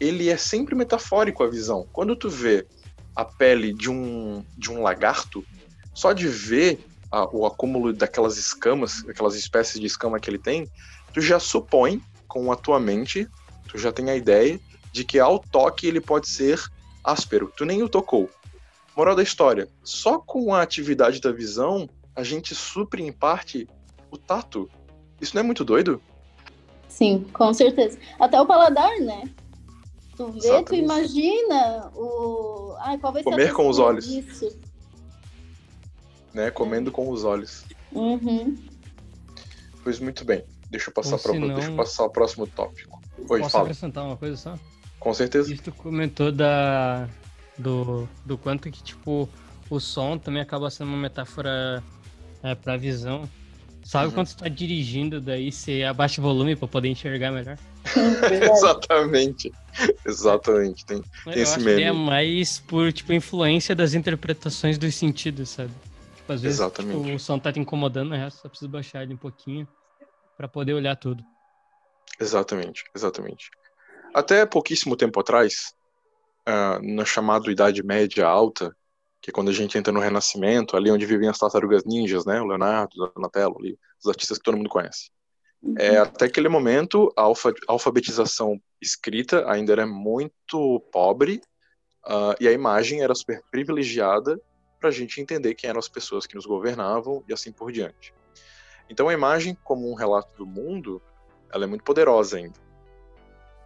[0.00, 1.86] ele é sempre metafórico a visão.
[1.92, 2.66] Quando tu vê
[3.14, 5.44] a pele de um, de um lagarto,
[5.94, 10.68] só de ver a, o acúmulo daquelas escamas, aquelas espécies de escama que ele tem,
[11.12, 13.28] tu já supõe com a tua mente,
[13.68, 14.58] tu já tem a ideia
[14.90, 16.60] de que ao toque ele pode ser
[17.04, 17.52] áspero.
[17.56, 18.28] Tu nem o tocou.
[18.96, 23.68] Moral da história: só com a atividade da visão a gente supre em parte
[24.10, 24.70] o tato.
[25.20, 26.00] Isso não é muito doido?
[26.88, 27.98] Sim, com certeza.
[28.20, 29.30] Até o paladar, né?
[30.16, 30.66] Tu vê, Exatamente.
[30.66, 32.74] tu imagina o.
[32.80, 34.06] Ai, qual vai Comer com os olhos.
[34.06, 34.48] Disso?
[36.34, 36.50] Né?
[36.50, 37.64] Comendo com os olhos.
[37.92, 38.56] Uhum.
[39.82, 40.44] Pois muito bem.
[40.70, 41.54] Deixa eu passar para não...
[41.54, 43.00] deixa eu passar o próximo tópico.
[43.28, 43.64] Oi, Posso fala.
[43.64, 44.58] acrescentar uma coisa só?
[44.98, 45.52] Com certeza.
[45.52, 47.08] Isso tu comentou da
[47.58, 49.28] do, do quanto que tipo
[49.68, 51.82] o som também acaba sendo uma metáfora
[52.42, 53.28] é, para visão.
[53.84, 54.12] Sabe uhum.
[54.12, 57.58] quando você tá dirigindo, daí você abaixa o volume para poder enxergar melhor?
[58.52, 59.52] Exatamente.
[60.06, 60.86] Exatamente.
[60.86, 61.80] Tem, tem esse meme.
[61.80, 65.72] Que é mais por tipo influência das interpretações dos sentidos, sabe?
[66.16, 68.30] Tipo, às vezes tipo, o som tá te incomodando, né?
[68.30, 69.66] Só precisa baixar ele um pouquinho
[70.36, 71.22] para poder olhar tudo.
[72.20, 73.50] Exatamente, exatamente.
[74.14, 75.74] Até pouquíssimo tempo atrás,
[76.48, 78.76] uh, na chamada Idade Média Alta,
[79.22, 82.40] que é quando a gente entra no Renascimento, ali onde viviam as tartarugas ninjas, né?
[82.40, 85.10] O Leonardo, o Donatello, ali, os artistas que todo mundo conhece.
[85.78, 86.02] É, uhum.
[86.02, 91.40] até aquele momento, a alfa, alfabetização escrita ainda era muito pobre
[92.04, 94.40] uh, e a imagem era super privilegiada
[94.80, 98.12] para a gente entender quem eram as pessoas que nos governavam e assim por diante.
[98.90, 101.00] Então a imagem, como um relato do mundo,
[101.52, 102.58] ela é muito poderosa ainda.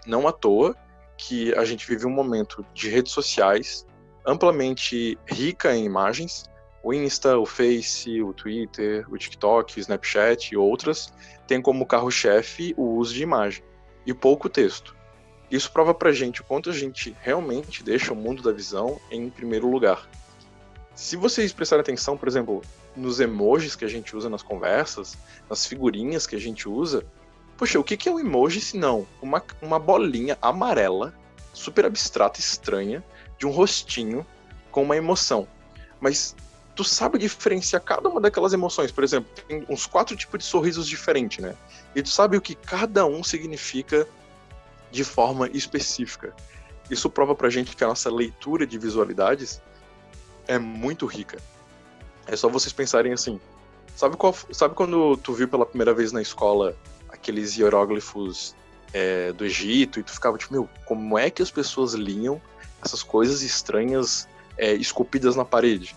[0.07, 0.77] Não à toa
[1.17, 3.87] que a gente vive um momento de redes sociais
[4.27, 6.51] amplamente rica em imagens,
[6.83, 11.13] o Insta, o Face, o Twitter, o TikTok, o Snapchat e outras
[11.47, 13.63] têm como carro-chefe o uso de imagem
[14.05, 14.95] e pouco texto.
[15.51, 19.31] Isso prova pra gente o quanto a gente realmente deixa o mundo da visão em
[19.31, 20.09] primeiro lugar.
[20.95, 22.63] Se vocês prestarem atenção, por exemplo,
[22.97, 25.17] nos emojis que a gente usa nas conversas,
[25.49, 27.05] nas figurinhas que a gente usa,
[27.57, 31.15] poxa, o que é um emoji se não uma, uma bolinha amarela,
[31.53, 33.05] super abstrata, estranha,
[33.39, 34.27] de um rostinho
[34.71, 35.47] com uma emoção?
[36.01, 36.35] Mas
[36.75, 38.93] tu sabe diferenciar cada uma daquelas emoções.
[38.93, 41.57] Por exemplo, tem uns quatro tipos de sorrisos diferentes, né?
[41.95, 44.07] E tu sabe o que cada um significa
[44.91, 46.35] de forma específica.
[46.91, 49.61] Isso prova pra gente que a nossa leitura de visualidades
[50.47, 51.39] é muito rica.
[52.27, 53.41] É só vocês pensarem assim.
[53.97, 56.77] Sabe, qual, sabe quando tu viu pela primeira vez na escola
[57.09, 58.55] aqueles hieróglifos
[58.93, 62.41] é, do Egito e tu ficava tipo, meu, como é que as pessoas liam
[62.87, 65.95] essas coisas estranhas é, esculpidas na parede?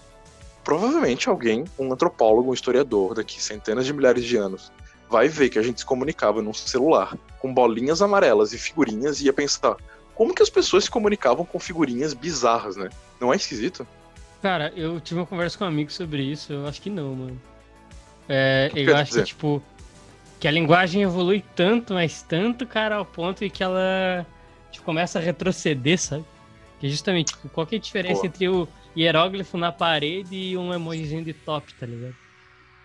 [0.70, 4.72] provavelmente alguém, um antropólogo, um historiador daqui centenas de milhares de anos,
[5.10, 9.26] vai ver que a gente se comunicava num celular com bolinhas amarelas e figurinhas e
[9.26, 9.76] ia pensar
[10.14, 12.90] como que as pessoas se comunicavam com figurinhas bizarras, né?
[13.20, 13.88] Não é esquisito?
[14.44, 17.42] Cara, eu tive uma conversa com um amigo sobre isso, eu acho que não, mano.
[18.28, 19.22] É, eu acho dizer?
[19.22, 19.64] que, tipo,
[20.40, 24.24] que a linguagem evolui tanto, mas tanto, cara, ao ponto de que ela
[24.70, 26.24] tipo, começa a retroceder, sabe?
[26.80, 28.28] Que justamente, tipo, qual que é a diferença Pô.
[28.28, 32.16] entre o hieróglifo na parede e um emojizinho de top, tá ligado?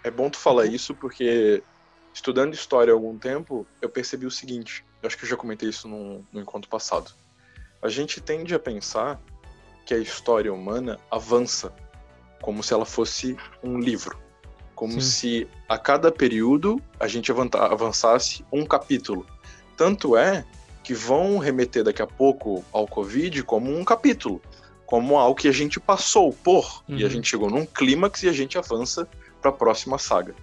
[0.02, 1.62] É bom tu falar isso porque
[2.12, 5.68] estudando história há algum tempo, eu percebi o seguinte, eu acho que eu já comentei
[5.68, 7.10] isso no, no encontro passado.
[7.82, 9.20] A gente tende a pensar
[9.84, 11.74] que a história humana avança
[12.40, 14.18] como se ela fosse um livro.
[14.74, 15.00] Como Sim.
[15.00, 19.26] se a cada período a gente avançasse um capítulo.
[19.76, 20.44] Tanto é
[20.84, 24.40] que vão remeter daqui a pouco ao Covid como um capítulo,
[24.84, 27.10] como algo que a gente passou por, e a Uhum.
[27.10, 29.08] gente chegou num clímax e a gente avança
[29.40, 30.34] para a próxima saga.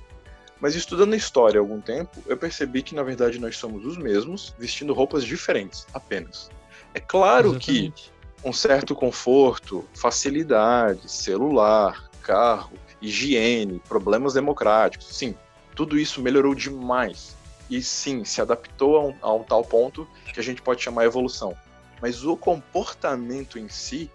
[0.60, 3.98] Mas estudando a história há algum tempo, eu percebi que na verdade nós somos os
[3.98, 6.50] mesmos, vestindo roupas diferentes, apenas.
[6.94, 8.12] É claro que Exatamente.
[8.44, 15.36] um certo conforto, facilidade, celular, carro, higiene, problemas democráticos, sim,
[15.76, 17.36] tudo isso melhorou demais.
[17.72, 21.06] E sim, se adaptou a um, a um tal ponto que a gente pode chamar
[21.06, 21.56] evolução.
[22.02, 24.12] Mas o comportamento em si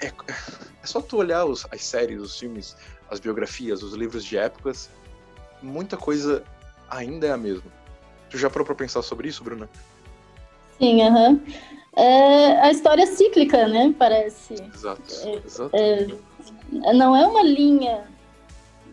[0.00, 2.76] é, é só tu olhar os- as séries, os filmes,
[3.08, 4.90] as biografias, os livros de épocas,
[5.62, 6.42] muita coisa
[6.90, 7.70] ainda é a mesma.
[8.28, 9.70] Tu já parou pra pensar sobre isso, Bruna?
[10.78, 11.40] Sim, aham.
[11.94, 13.94] É, a história é cíclica, né?
[13.96, 14.54] Parece.
[14.54, 15.02] Exato.
[15.24, 15.72] É, Exato.
[16.94, 18.08] Não é uma linha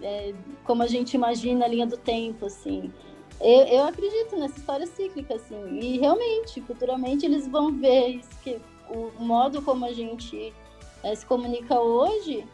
[0.01, 2.93] é, como a gente imagina a linha do tempo, assim.
[3.41, 5.79] Eu, eu acredito nessa história cíclica, assim.
[5.79, 10.53] E realmente, futuramente eles vão ver isso, que o modo como a gente
[11.03, 12.45] é, se comunica hoje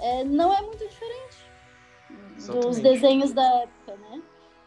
[0.00, 1.48] é, não é muito diferente
[2.34, 2.82] dos Exatamente.
[2.82, 4.22] desenhos da época, né?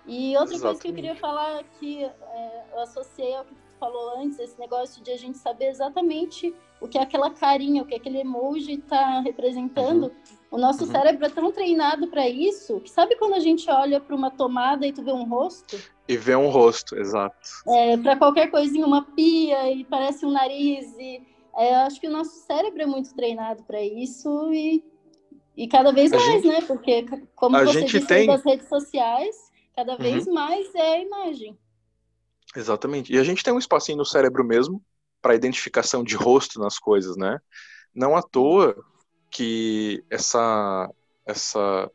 [0.05, 0.95] E outra coisa que eu Exatamente.
[0.95, 5.17] queria falar que é, eu associei ao que tu falou antes, esse negócio de a
[5.17, 10.11] gente saber exatamente o que aquela carinha, o que aquele emoji está representando.
[10.51, 10.91] O nosso Uhum.
[10.91, 14.85] cérebro é tão treinado para isso que sabe quando a gente olha para uma tomada
[14.85, 15.81] e tu vê um rosto?
[16.09, 17.35] E ver um rosto, exato.
[17.69, 20.93] É, para qualquer coisinha, uma pia e parece um nariz.
[20.99, 21.23] E,
[21.55, 24.83] é, eu acho que o nosso cérebro é muito treinado para isso e,
[25.55, 26.61] e cada vez A mais, gente- né?
[26.67, 28.35] Porque, como a você gente disse tem- Uhum.
[28.35, 29.35] das redes sociais,
[29.73, 31.57] cada vez mais é a imagem.
[32.53, 33.13] Exatamente.
[33.13, 34.83] E a gente tem um espacinho no cérebro mesmo
[35.21, 37.39] para identificação de rosto nas coisas, né?
[37.95, 38.75] Não à toa
[39.31, 40.89] que essa
[41.25, 41.89] essa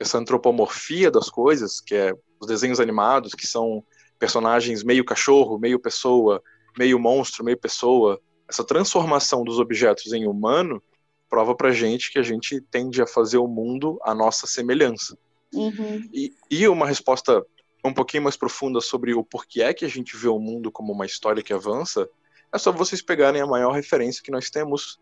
[0.00, 3.84] essa antropomorfia das coisas, que é os desenhos animados, que são
[4.18, 6.42] personagens meio cachorro, meio pessoa,
[6.76, 10.82] meio monstro, meio pessoa, essa transformação dos objetos em humano
[11.28, 15.16] prova pra gente que a gente tende a fazer o mundo à nossa semelhança.
[15.52, 16.08] Uhum.
[16.12, 17.44] E, e uma resposta
[17.84, 20.92] um pouquinho mais profunda sobre o porquê é que a gente vê o mundo como
[20.92, 22.08] uma história que avança,
[22.52, 24.98] é só vocês pegarem a maior referência que nós temos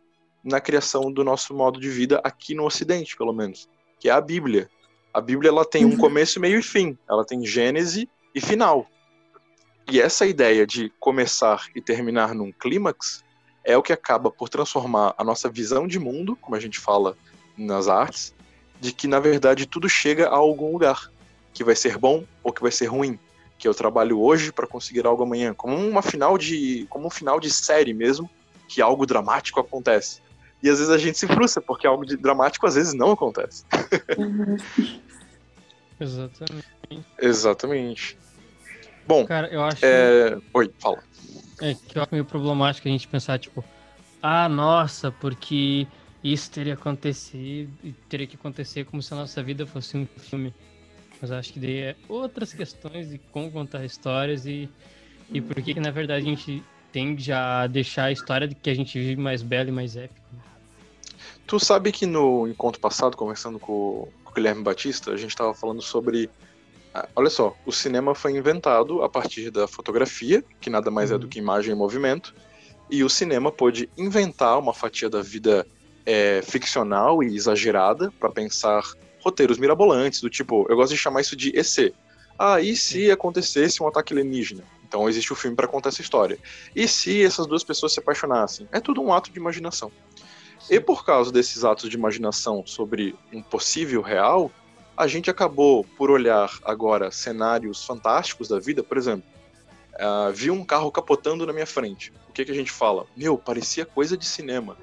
[0.47, 4.21] na criação do nosso modo de vida aqui no Ocidente, pelo menos, que é a
[4.21, 4.71] Bíblia.
[5.13, 5.97] A Bíblia ela tem um Uhum.
[5.97, 6.97] começo, meio e fim.
[7.09, 8.87] Ela tem gênese e final.
[9.91, 13.25] E essa ideia de começar e terminar num clímax
[13.65, 17.17] é o que acaba por transformar a nossa visão de mundo, como a gente fala
[17.59, 18.33] nas artes,
[18.81, 21.11] de que na verdade tudo chega a algum lugar,
[21.53, 23.19] que vai ser bom ou que vai ser ruim,
[23.59, 27.41] que eu trabalho hoje para conseguir algo amanhã, como uma final de, como um final
[27.41, 28.31] de série mesmo,
[28.69, 30.21] que algo dramático acontece.
[30.63, 33.65] E às vezes a gente se frustra porque algo de dramático às vezes não acontece.
[34.17, 34.57] Uhum.
[36.01, 36.67] Exatamente.
[37.21, 38.19] Exatamente.
[39.07, 40.37] Bom, Cara, eu acho é...
[40.53, 40.99] oi, fala.
[41.61, 43.65] é, que eu acho meio problemático a gente pensar, tipo,
[44.21, 45.87] ah, nossa, porque
[46.23, 50.53] isso teria acontecido e teria que acontecer como se a nossa vida fosse um filme.
[51.21, 54.69] Mas eu acho que daí é outras questões de como contar histórias e,
[55.31, 56.63] e por que, que, na verdade, a gente
[56.97, 60.19] tende a deixar a história que a gente vive mais bela e mais épica.
[60.33, 60.39] né?
[61.47, 65.53] Tu sabe que no encontro passado, conversando com, com o Guilherme Batista, a gente estava
[65.53, 66.31] falando sobre.
[66.95, 71.15] ah, Olha só, o cinema foi inventado a partir da fotografia, que nada mais é
[71.15, 71.21] Uhum.
[71.21, 72.35] do que imagem em movimento,
[72.91, 75.67] e o cinema pôde inventar uma fatia da vida
[76.07, 78.83] é, ficcional e exagerada para pensar
[79.21, 81.93] roteiros mirabolantes, do tipo, eu gosto de chamar isso de EC.
[82.39, 84.65] Ah, e se acontecesse um ataque alienígena?
[84.87, 86.39] Então existe o filme para contar essa história.
[86.75, 88.69] E se essas duas pessoas se apaixonassem?
[88.71, 89.91] É tudo um ato de imaginação.
[90.71, 94.51] E por causa desses atos de imaginação sobre um possível real,
[94.97, 99.29] a gente acabou por olhar agora cenários fantásticos da vida, por exemplo,
[99.99, 102.13] ah, vi um carro capotando na minha frente.
[102.29, 103.07] O que, que a gente fala?
[103.17, 104.77] Meu, parecia coisa de cinema.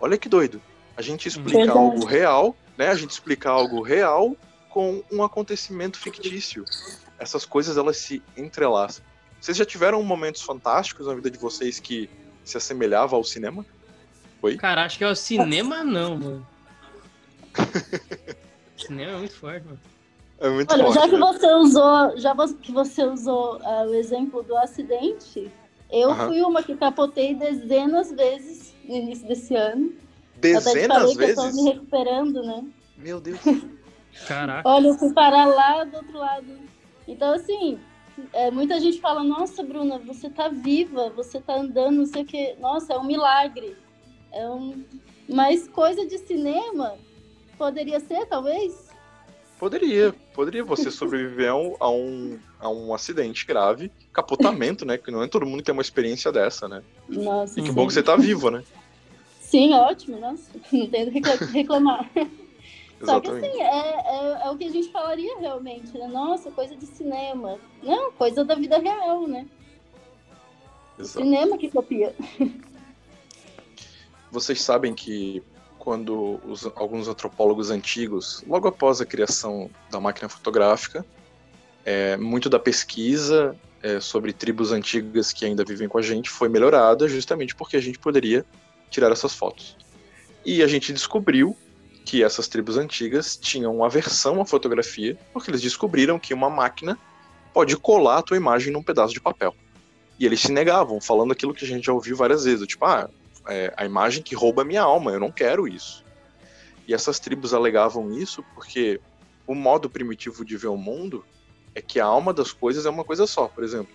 [0.00, 0.60] Olha que doido.
[0.96, 1.78] A gente explica Verdade.
[1.78, 2.88] algo real, né?
[2.88, 4.36] A gente explica algo real
[4.68, 6.64] com um acontecimento fictício.
[7.18, 9.04] Essas coisas elas se entrelaçam.
[9.42, 12.08] Vocês já tiveram momentos fantásticos na vida de vocês que
[12.44, 13.66] se assemelhava ao cinema?
[14.56, 16.46] Cara, acho que é o cinema, não, mano.
[18.78, 19.80] cinema é muito forte, mano.
[20.38, 21.18] É muito Olha, forte, já que né?
[21.18, 25.50] você usou, já que você usou ah, o exemplo do acidente,
[25.90, 29.92] eu fui uma que capotei dezenas vezes no início desse ano.
[30.36, 31.64] Dezenas falei que eu tô me vezes?
[31.64, 32.64] recuperando, né?
[32.96, 33.40] Meu Deus.
[34.28, 34.68] Caraca.
[34.68, 36.46] Olha, eu fui parar lá do outro lado.
[37.08, 37.80] Então, assim,
[38.32, 42.26] é, muita gente fala, nossa, Bruna, você tá viva, você tá andando, não sei o
[42.26, 42.56] quê.
[42.60, 43.76] Nossa, é um milagre.
[44.32, 44.84] É um...
[45.28, 46.96] Mas coisa de cinema
[47.56, 48.90] poderia ser, talvez?
[49.58, 51.56] Poderia, poderia você sobreviver a
[51.88, 54.98] um, a um, acidente grave, capotamento, né?
[54.98, 56.82] Que não é todo mundo que tem uma experiência dessa, né?
[57.08, 57.60] Nossa.
[57.60, 57.74] E que sim.
[57.74, 58.64] bom que você tá vivo, né?
[59.40, 60.50] Sim, ótimo, nossa.
[60.72, 62.10] Não tem que reclamar.
[63.04, 66.06] Só que assim, é, é, é o que a gente falaria realmente, né?
[66.06, 67.58] Nossa, coisa de cinema.
[67.82, 69.46] Não, coisa da vida real, né?
[70.98, 71.24] Exato.
[71.24, 72.14] Cinema que copia.
[74.30, 75.42] Vocês sabem que
[75.78, 81.04] quando os- alguns antropólogos antigos, logo após a criação da máquina fotográfica,
[81.84, 86.48] é, muito da pesquisa é, sobre tribos antigas que ainda vivem com a gente foi
[86.48, 88.46] melhorada justamente porque a gente poderia
[88.90, 89.76] tirar essas fotos.
[90.44, 91.56] E a gente descobriu
[92.04, 96.98] que essas tribos antigas tinham aversão à fotografia porque eles descobriram que uma máquina
[97.52, 99.54] pode colar a tua imagem num pedaço de papel.
[100.18, 103.08] E eles se negavam, falando aquilo que a gente já ouviu várias vezes, tipo, ah,
[103.48, 106.04] é, a imagem que rouba a minha alma, eu não quero isso.
[106.86, 109.00] E essas tribos alegavam isso porque
[109.46, 111.24] o modo primitivo de ver o mundo
[111.74, 113.48] é que a alma das coisas é uma coisa só.
[113.48, 113.92] Por exemplo,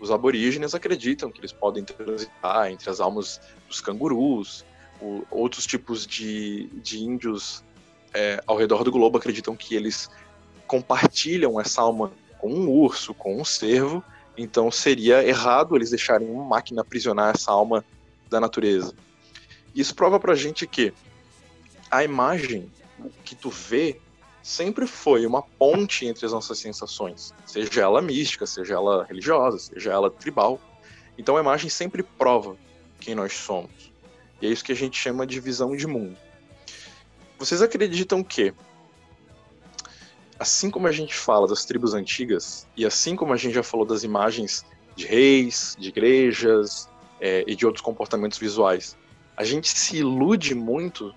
[0.00, 4.64] os aborígenes acreditam que eles podem transitar entre as almas dos cangurus,
[5.00, 7.64] o- outros tipos de, de índios
[8.12, 10.08] é, ao redor do globo acreditam que eles
[10.66, 14.02] compartilham essa alma com um urso, com um cervo,
[14.36, 17.84] então seria errado eles deixarem uma máquina aprisionar essa alma
[18.28, 18.94] da natureza.
[19.74, 20.92] Isso prova pra gente que
[21.90, 22.70] a imagem
[23.24, 24.00] que tu vê
[24.42, 29.92] sempre foi uma ponte entre as nossas sensações, seja ela mística, seja ela religiosa, seja
[29.92, 30.60] ela tribal.
[31.18, 32.56] Então a imagem sempre prova
[33.00, 33.89] quem nós somos.
[34.40, 36.16] E é isso que a gente chama de visão de mundo.
[37.38, 38.52] Vocês acreditam que,
[40.38, 43.86] assim como a gente fala das tribos antigas, e assim como a gente já falou
[43.86, 44.64] das imagens
[44.96, 46.88] de reis, de igrejas
[47.20, 48.96] é, e de outros comportamentos visuais,
[49.36, 51.14] a gente se ilude muito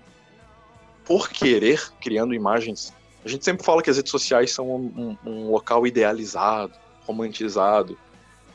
[1.04, 2.92] por querer criando imagens.
[3.24, 6.74] A gente sempre fala que as redes sociais são um, um- um local idealizado,
[7.06, 7.98] romantizado.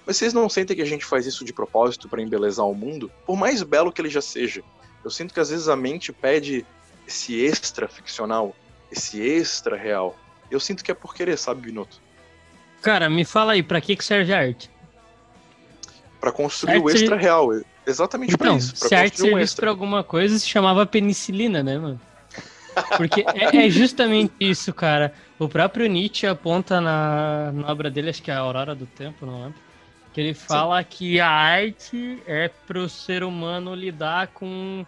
[0.10, 3.12] Mas vocês não sentem que a gente faz isso de propósito para embelezar o mundo?
[3.28, 4.64] Por mais belo que ele já seja.
[5.06, 6.66] Eu sinto que às vezes a mente pede
[7.08, 8.56] esse extra ficcional,
[8.92, 10.18] esse extra real.
[10.50, 12.02] Eu sinto que é por querer, sabe, Binotto?
[12.82, 14.68] Cara, me fala aí, pra que, que serve a arte?
[16.20, 17.50] Para construir o Arte- extra real.
[17.86, 18.80] Exatamente Então, isso.
[18.80, 19.62] Pra se a arte um servisse extra.
[19.62, 22.02] pra alguma coisa, se chamava penicilina, né, mano?
[22.98, 25.14] Porque é, é justamente isso, cara.
[25.38, 29.24] O próprio Nietzsche aponta na, na obra dele, acho que é a Aurora do Tempo,
[29.24, 29.69] não lembro.
[30.14, 34.86] Que ele fala que a arte é pro ser humano lidar com,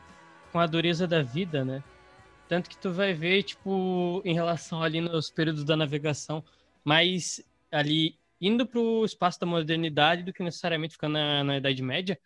[0.52, 1.84] com a dureza da vida, né?
[2.48, 6.44] Tanto que tu vai ver, tipo, em relação ali nos períodos da navegação,
[6.84, 12.20] mais ali indo pro espaço da modernidade do que necessariamente ficando na, na Idade Média.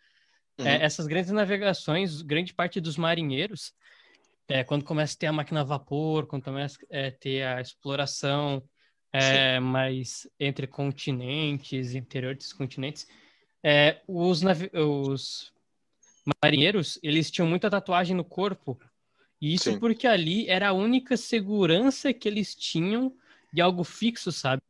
[0.58, 0.66] Uhum.
[0.66, 3.74] É, essas grandes navegações, grande parte dos marinheiros,
[4.48, 8.64] é, quando começa a ter a máquina a vapor, quando começa a ter a exploração
[9.16, 13.08] é, mais entre continentes, interior desses continentes,
[13.64, 14.42] é, os,
[14.74, 15.54] os
[16.44, 18.80] marinheiros, eles tinham muita tatuagem no corpo.
[19.42, 19.80] E isso Sim.
[19.80, 23.16] porque ali era a única segurança que eles tinham
[23.54, 24.62] de algo fixo, sabe?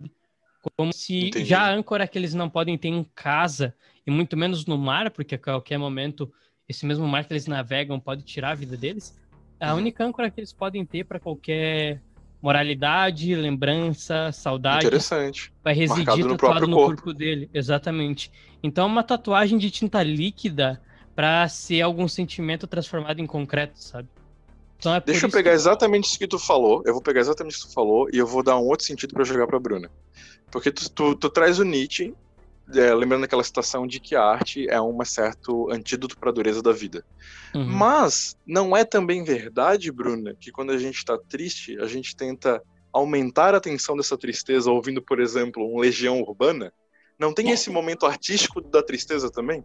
[0.78, 1.46] Como se Entendi.
[1.46, 5.12] já a âncora que eles não podem ter em casa, e muito menos no mar,
[5.12, 6.32] porque a qualquer momento
[6.68, 9.18] esse mesmo mar que eles navegam pode tirar a vida deles.
[9.60, 9.80] A Uhum.
[9.80, 12.02] única âncora que eles podem ter para qualquer
[12.46, 15.52] moralidade, lembrança, saudade, Interessante.
[15.64, 17.02] vai residir Marcado no tatuado próprio no corpo.
[17.04, 17.50] corpo dele.
[17.52, 18.32] Exatamente.
[18.62, 20.80] Então, é uma tatuagem de tinta líquida
[21.16, 24.08] para ser algum sentimento transformado em concreto, sabe?
[24.78, 26.84] Então é Deixa eu pegar que- exatamente isso que tu falou.
[26.86, 29.14] Eu vou pegar exatamente isso que tu falou e eu vou dar um outro sentido
[29.16, 29.90] pra jogar pra Bruna.
[30.52, 32.14] Porque tu, tu, tu traz o Nietzsche,
[32.74, 36.72] é, lembrando aquela citação de que a arte é um certo antídoto pra dureza da
[36.72, 37.06] vida.
[37.54, 37.66] Uhum.
[37.66, 42.62] Mas não é também verdade, Bruna, que quando a gente tá triste, a gente tenta
[42.92, 46.72] aumentar a tensão dessa tristeza ouvindo, por exemplo, um Legião Urbana?
[47.20, 49.64] Não tem esse momento artístico da tristeza também?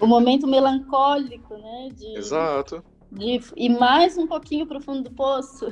[0.00, 1.88] O momento melancólico, né?
[1.92, 5.66] De, Exato, de ir mais um pouquinho pro fundo do poço.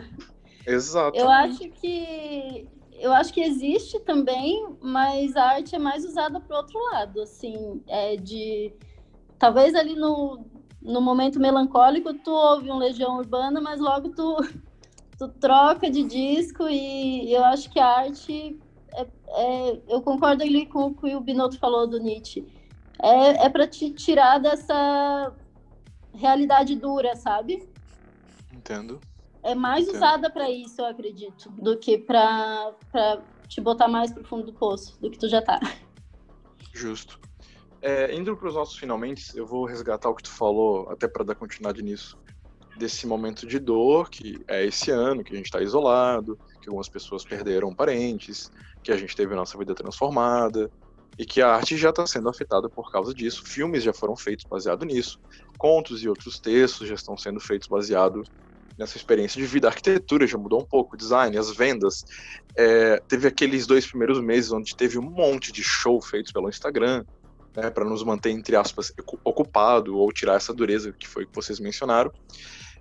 [0.67, 1.19] exato.
[1.19, 2.67] Eu acho que
[3.01, 7.83] eu acho que existe também, mas a arte é mais usada para outro lado, assim,
[7.87, 8.73] é de
[9.39, 10.45] talvez ali no,
[10.81, 14.37] no momento melancólico tu ouve um Legião Urbana, mas logo tu
[15.19, 18.61] tu troca de disco e eu acho que a arte
[18.93, 22.47] é, é- eu concordo ali com o que o Binotto falou do Nietzsche.
[23.03, 25.33] É, é para te tirar dessa
[26.15, 27.69] realidade dura, sabe?
[28.53, 28.99] Entendo.
[29.47, 29.97] É mais Entendo.
[29.97, 32.75] usada para isso, eu acredito, do que para
[33.49, 35.61] te botar mais pro fundo do poço, do que tu já tá.
[36.73, 37.19] Justo.
[37.81, 41.25] É, indo para os nossos finalmente, eu vou resgatar o que tu falou, até para
[41.25, 42.19] dar continuidade nisso.
[42.77, 46.89] desse momento de dor que é esse ano, que a gente está isolado, que algumas
[46.89, 48.51] pessoas perderam parentes,
[48.83, 50.71] que a gente teve a nossa vida transformada,
[51.19, 53.43] e que a arte já está sendo afetada por causa disso.
[53.45, 55.19] Filmes já foram feitos baseado nisso,
[55.57, 58.23] contos e outros textos já estão sendo feitos baseado
[58.79, 59.69] nessa experiência de vida.
[59.69, 62.05] A arquitetura já mudou um pouco, design, as vendas.
[62.57, 67.05] É, teve aqueles dois primeiros meses onde teve um monte de show feitos pelo Instagram,
[67.57, 68.93] né, para nos manter, entre aspas,
[69.25, 72.13] ocupado ou tirar essa dureza que foi que vocês mencionaram.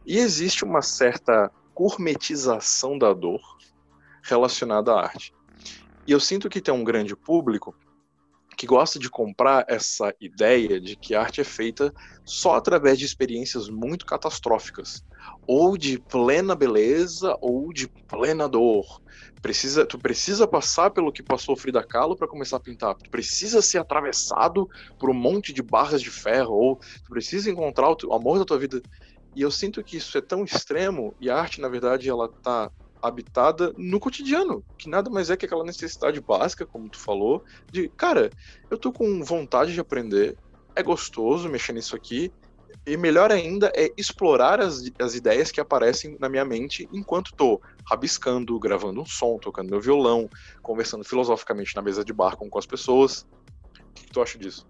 [0.06, 3.42] E existe uma certa gourmetização da dor
[4.22, 5.34] relacionada à arte.
[6.08, 7.76] E eu sinto que tem um grande público
[8.56, 11.94] que gosta de comprar essa ideia de que a arte é feita
[12.24, 15.04] só através de experiências muito catastróficas,
[15.48, 18.86] ou de plena beleza, ou de plena dor.
[19.42, 22.96] Precisa, tu precisa passar pelo que passou Frida Kahlo para começar a pintar.
[22.96, 24.68] Tu precisa ser atravessado
[25.00, 28.58] por um monte de barras de ferro, ou tu precisa encontrar o, amor da tua
[28.58, 28.82] vida.
[29.36, 32.72] E eu sinto que isso é tão extremo e a arte, na verdade, ela tá
[33.02, 37.88] habitada no cotidiano, que nada mais é que aquela necessidade básica, como tu falou, de,
[37.90, 38.32] cara,
[38.72, 40.36] eu tô com vontade de aprender,
[40.76, 42.32] é gostoso mexer nisso aqui,
[42.86, 47.62] e melhor ainda é explorar as, as ideias que aparecem na minha mente enquanto tô
[47.90, 50.30] rabiscando, gravando um som, tocando meu violão,
[50.62, 53.22] conversando filosoficamente na mesa de bar com, com as pessoas.
[53.22, 54.68] O que, que tu acha disso?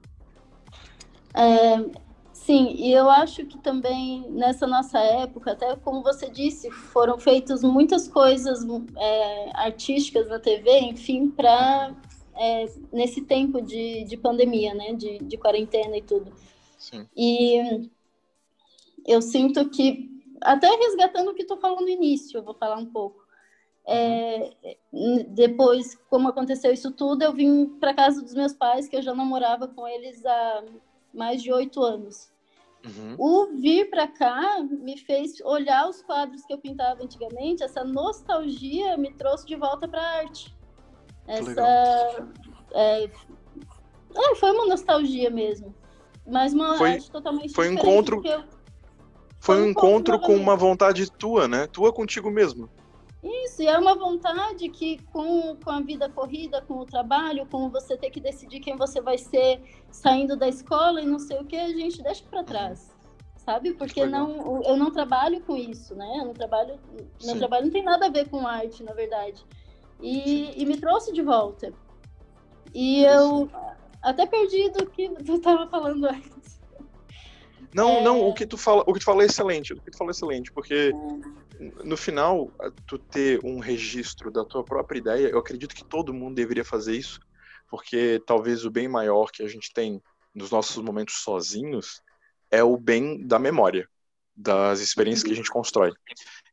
[1.33, 2.05] É,
[2.45, 7.63] Sim, e eu acho que também nessa nossa época, até como você disse, foram feitas
[7.63, 8.59] muitas coisas
[8.97, 11.95] é, artísticas na TV, enfim, para
[12.37, 16.31] é, nesse tempo de, de pandemia, né, de, de quarentena e tudo.
[16.77, 17.07] Sim.
[17.17, 17.89] E
[19.05, 20.09] eu sinto que,
[20.41, 23.23] até resgatando o que tu falou no início, eu vou falar um pouco.
[23.87, 24.55] É,
[25.29, 29.13] depois, como aconteceu isso tudo, eu vim para casa dos meus pais, que eu já
[29.13, 30.63] não morava com eles há
[31.13, 32.33] mais de oito anos.
[32.83, 33.15] Uhum.
[33.17, 38.97] O vir para cá me fez olhar os quadros que eu pintava antigamente, essa nostalgia
[38.97, 40.55] me trouxe de volta para a arte.
[41.27, 41.61] Essa
[42.73, 43.11] é, é,
[44.35, 45.73] foi uma nostalgia mesmo,
[46.27, 48.21] mas uma foi, arte totalmente foi um encontro.
[48.23, 48.43] Eu...
[49.45, 51.67] Foi um encontro com uma vontade tua, né?
[51.67, 52.67] Tua contigo mesmo.
[53.23, 57.69] Isso, e é uma vontade que com, com a vida corrida, com o trabalho, com
[57.69, 61.45] você ter que decidir quem você vai ser saindo da escola e não sei o
[61.45, 62.91] que, a gente deixa para trás.
[63.37, 63.73] Sabe?
[63.73, 66.17] Porque não, eu não trabalho com isso, né?
[66.19, 66.79] Eu não trabalho,
[67.23, 69.45] meu trabalho não tem nada a ver com arte, na verdade.
[70.01, 71.71] E, e me trouxe de volta.
[72.73, 73.47] E eu
[74.01, 76.59] até perdi do que tu estava falando antes.
[77.75, 78.03] Não, é...
[78.03, 80.11] não, o que tu fala, o que tu fala é excelente, o que tu fala
[80.11, 81.45] é excelente, porque é
[81.83, 82.51] no final,
[82.85, 86.95] tu ter um registro da tua própria ideia, eu acredito que todo mundo deveria fazer
[86.95, 87.19] isso,
[87.69, 90.01] porque talvez o bem maior que a gente tem
[90.33, 92.01] nos nossos momentos sozinhos
[92.51, 93.89] é o bem da memória,
[94.35, 95.93] das experiências que a gente constrói.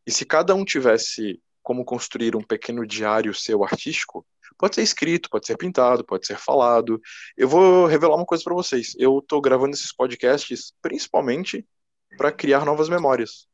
[0.06, 4.26] E se cada um tivesse como construir um pequeno diário seu artístico,
[4.58, 7.00] pode ser escrito, pode ser pintado, pode ser falado.
[7.36, 8.94] Eu vou revelar uma coisa para vocês.
[8.98, 11.66] Eu estou gravando esses podcasts principalmente
[12.16, 13.46] para criar novas memórias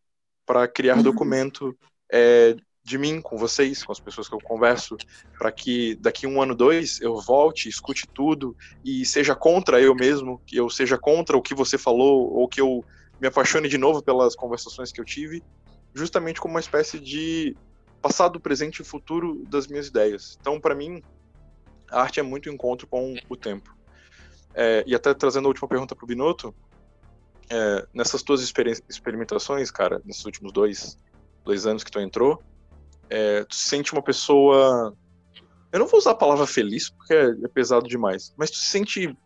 [0.49, 1.03] para criar uhum.
[1.03, 1.77] documento
[2.11, 4.97] é, de mim com vocês, com as pessoas que eu converso,
[5.39, 10.41] para que daqui um ano, dois, eu volte, escute tudo e seja contra eu mesmo,
[10.47, 12.83] que eu seja contra o que você falou, ou que eu
[13.21, 15.43] me apaixone de novo pelas conversações que eu tive,
[15.95, 17.55] justamente como uma espécie de
[18.01, 20.39] passado, presente e futuro das minhas ideias.
[20.41, 21.03] Então, para mim,
[21.91, 23.77] a arte é muito encontro com o tempo.
[24.55, 26.55] É, e até trazendo a última pergunta para o Binotto,
[27.51, 30.99] é, nessas tuas experimentações, cara, nesses últimos dois,
[31.45, 32.43] dois anos que tu entrou,
[33.09, 34.95] é, tu se sente uma pessoa.
[35.73, 38.67] Eu não vou usar a palavra feliz porque é, é pesado demais, mas tu se
[38.67, 39.17] sente.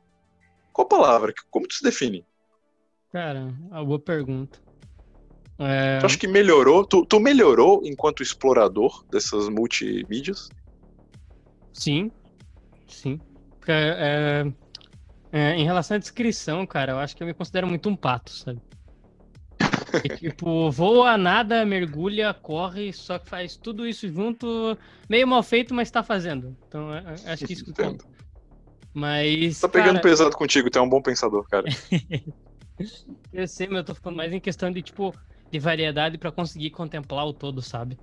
[0.72, 1.32] Qual palavra?
[1.50, 2.24] Como tu se define?
[3.12, 4.58] Cara, uma boa pergunta.
[5.66, 5.98] É...
[5.98, 6.84] Tu acha que melhorou?
[6.84, 10.48] Tu, tu melhorou enquanto explorador dessas multimídias?
[11.72, 12.10] Sim,
[12.88, 13.20] sim.
[13.58, 14.44] Porque, é,
[15.30, 18.30] é, em relação à descrição, cara, eu acho que eu me considero muito um pato,
[18.30, 18.60] sabe?
[20.04, 24.76] E, tipo, voa, nada, mergulha, corre, só que faz tudo isso junto,
[25.08, 26.56] meio mal feito, mas tá fazendo.
[26.66, 28.04] Então, é, é, acho que isso que conta.
[28.92, 29.60] Mas.
[29.60, 30.02] Tá pegando cara...
[30.02, 31.66] pesado contigo, tu é um bom pensador, cara.
[33.32, 35.14] eu sei, mas eu tô ficando mais em questão de, tipo,
[35.52, 37.96] de variedade para conseguir contemplar o todo, sabe?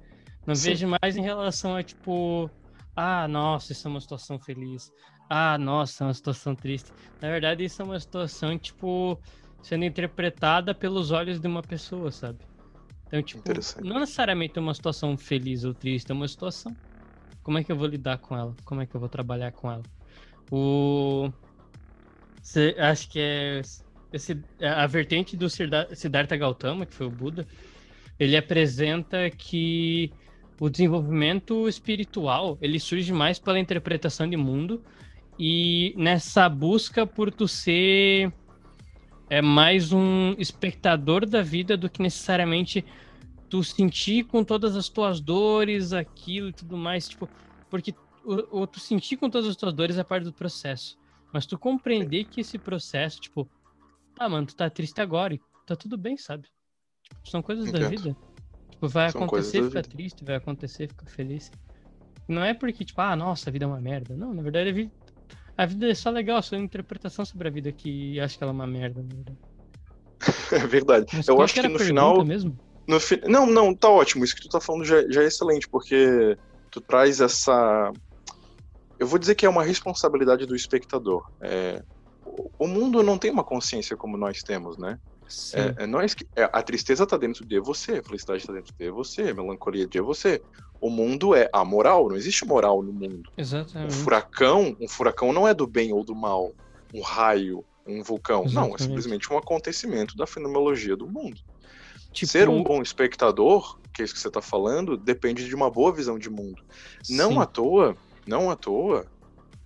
[0.46, 0.70] Não Sim.
[0.70, 2.50] vejo mais em relação a, tipo,
[2.96, 4.92] ah, nossa, isso é uma situação feliz
[5.30, 6.92] ah, nossa, é uma situação triste.
[7.22, 9.22] Na verdade, isso é uma situação, tipo,
[9.62, 12.40] sendo interpretada pelos olhos de uma pessoa, sabe?
[13.06, 13.44] Então, tipo,
[13.80, 16.76] não necessariamente é uma situação feliz ou triste, é uma situação.
[17.44, 18.56] Como é que eu vou lidar com ela?
[18.66, 19.84] Como é que eu vou trabalhar com ela?
[20.52, 21.30] O.
[22.80, 23.62] acho que é
[24.12, 27.48] esse, a vertente do Siddhartha Gautama, que foi o Buda,
[28.20, 30.12] ele apresenta que
[30.60, 34.84] o desenvolvimento espiritual ele surge mais pela interpretação de mundo
[35.38, 38.32] e nessa busca por tu ser
[39.30, 42.84] é mais um espectador da vida do que necessariamente
[43.48, 47.30] tu sentir com todas as tuas dores aquilo e tudo mais tipo
[47.70, 47.94] porque
[48.26, 50.98] o, o tu sentir com todas as tuas dores é parte do processo.
[51.32, 53.50] Mas tu compreender que esse processo tipo
[54.20, 56.48] ah mano tu tá triste agora e tá tudo bem sabe
[57.04, 57.82] tipo, são coisas Entendo.
[57.82, 58.16] da vida
[58.80, 61.52] Tipo, vai São acontecer, fica triste, vai acontecer, fica feliz.
[62.28, 64.16] Não é porque, tipo, ah, nossa, a vida é uma merda.
[64.16, 64.92] Não, na verdade, a vida,
[65.58, 68.54] a vida é só legal, só uma interpretação sobre a vida que acho que ela
[68.54, 69.38] é uma merda, na verdade.
[70.52, 71.08] É verdade.
[71.14, 72.24] Mas eu acho que, no final.
[72.24, 72.58] Mesmo?
[72.88, 73.22] No fi...
[73.28, 74.24] Não, não, tá ótimo.
[74.24, 76.38] Isso que tu tá falando já, já é excelente, porque
[76.72, 77.92] tu traz essa.
[78.98, 81.30] Eu vou dizer que é uma responsabilidade do espectador.
[81.42, 81.84] É...
[82.58, 85.00] O mundo não tem uma consciência como nós temos, né?
[85.54, 88.74] É, é, nós que, é, a tristeza está dentro de você, a felicidade está dentro
[88.76, 90.42] de você, a melancolia de você.
[90.82, 93.30] O mundo é amoral, não existe moral no mundo.
[93.38, 93.94] Exatamente.
[93.94, 96.52] Um furacão, um furacão não é do bem ou do mal.
[96.94, 98.46] Um raio, um vulcão.
[98.46, 98.70] Exatamente.
[98.70, 101.40] Não, é simplesmente um acontecimento da fenomenologia do mundo.
[102.12, 102.32] Tipo...
[102.32, 105.94] Ser um bom espectador, que é isso que você está falando, depende de uma boa
[105.94, 106.64] visão de mundo.
[107.04, 107.18] Sim.
[107.18, 109.06] Não à toa, não à toa,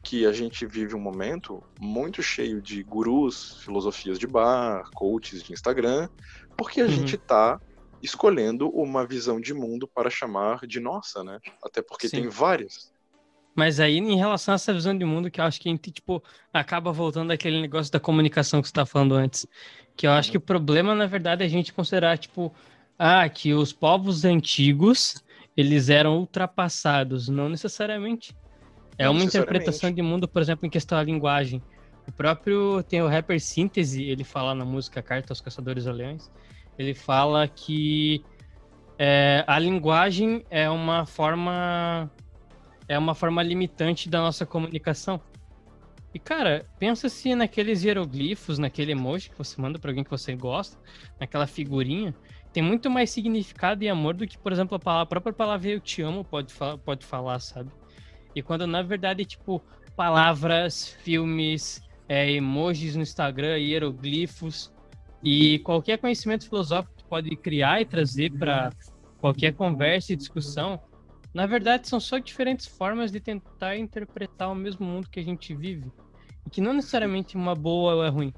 [0.04, 5.54] que a gente vive um momento muito cheio de gurus, filosofias de bar, coaches de
[5.54, 6.10] Instagram,
[6.58, 6.92] porque a uhum.
[6.92, 7.60] gente está
[8.02, 11.40] escolhendo uma visão de mundo para chamar de nossa, né?
[11.64, 12.22] Até porque Sim.
[12.22, 12.92] tem várias.
[13.56, 15.90] Mas aí, em relação a essa visão de mundo, que eu acho que a gente,
[15.90, 19.48] tipo, acaba voltando àquele negócio da comunicação que você tá falando antes.
[19.96, 22.54] Que eu acho que o problema, na verdade, é a gente considerar, tipo,
[22.98, 25.24] ah, que os povos antigos,
[25.56, 27.30] eles eram ultrapassados.
[27.30, 28.36] Não necessariamente.
[28.98, 31.62] É uma interpretação de mundo, por exemplo, em questão da linguagem.
[32.08, 36.30] O próprio tem o rapper Síntese, ele fala na música Carta aos Caçadores Leões,
[36.78, 38.24] ele fala que
[38.98, 42.12] é, a linguagem é uma forma
[42.88, 45.20] é uma forma limitante da nossa comunicação.
[46.14, 50.36] E cara, pensa se naqueles hieroglifos, naquele emoji que você manda para alguém que você
[50.36, 50.78] gosta,
[51.20, 52.14] naquela figurinha,
[52.52, 55.70] tem muito mais significado e amor do que, por exemplo, a, palavra, a própria palavra
[55.70, 56.54] eu te amo pode,
[56.86, 57.72] pode falar, sabe?
[58.36, 59.62] E quando na verdade, tipo,
[59.96, 64.72] palavras, filmes, é, emojis no Instagram, hieroglifos
[65.24, 68.72] e qualquer conhecimento filosófico que pode criar e trazer para
[69.20, 70.82] qualquer conversa e discussão,
[71.34, 75.56] na verdade são só diferentes formas de tentar interpretar o mesmo mundo que a gente
[75.56, 75.92] vive.
[76.46, 78.34] E que não necessariamente uma boa ou é ruim.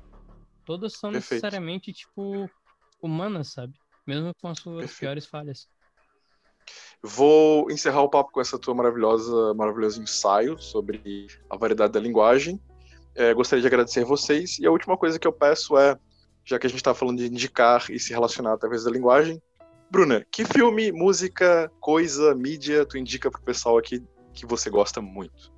[0.63, 1.33] Todas são Perfeito.
[1.33, 2.49] necessariamente, tipo,
[3.01, 3.73] humanas, sabe?
[4.05, 4.99] Mesmo com as suas Perfeito.
[4.99, 5.67] piores falhas.
[7.05, 12.59] Vou encerrar o papo com essa tua maravilhosa, maravilhoso ensaio sobre a variedade da linguagem.
[13.13, 14.57] É, gostaria de agradecer vocês.
[14.57, 15.97] E a última coisa que eu peço é,
[16.43, 19.39] já que a gente está falando de indicar e se relacionar através da linguagem,
[19.89, 24.03] Bruna, que filme, música, coisa, mídia tu indica pro pessoal aqui
[24.33, 25.53] que você gosta muito?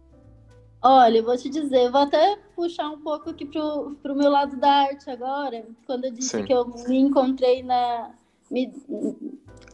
[0.81, 4.57] Olha, eu vou te dizer, vou até puxar um pouco aqui pro, pro meu lado
[4.57, 6.45] da arte agora, quando eu disse Sim.
[6.45, 8.11] que eu me encontrei na.
[8.51, 8.71] Me,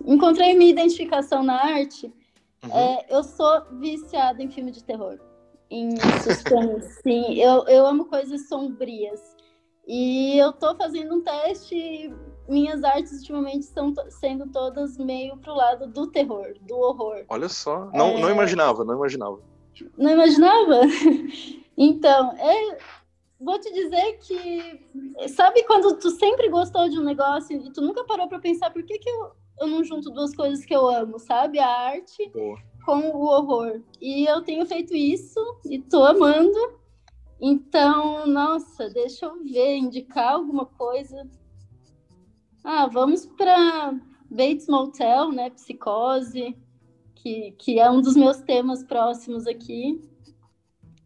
[0.05, 2.13] encontrei minha identificação na arte.
[2.63, 2.77] Uhum.
[2.77, 5.19] É, eu sou viciada em filme de terror,
[5.69, 7.01] em suspense.
[7.03, 9.19] Sim, eu, eu amo coisas sombrias.
[9.85, 12.13] E eu tô fazendo um teste.
[12.47, 17.25] Minhas artes ultimamente estão sendo todas meio pro lado do terror, do horror.
[17.29, 18.19] Olha só, não, é...
[18.19, 19.39] não imaginava, não imaginava.
[19.97, 20.81] Não imaginava?
[21.77, 22.77] então, é,
[23.39, 28.03] vou te dizer que sabe quando tu sempre gostou de um negócio e tu nunca
[28.03, 31.19] parou para pensar por que que eu eu não junto duas coisas que eu amo,
[31.19, 31.59] sabe?
[31.59, 32.57] A arte Boa.
[32.85, 33.81] com o horror.
[34.01, 36.81] E eu tenho feito isso e tô amando.
[37.39, 41.27] Então, nossa, deixa eu ver, indicar alguma coisa.
[42.63, 43.93] Ah, vamos para
[44.29, 45.49] Bates Motel, né?
[45.49, 46.55] Psicose,
[47.15, 50.01] que, que é um dos meus temas próximos aqui.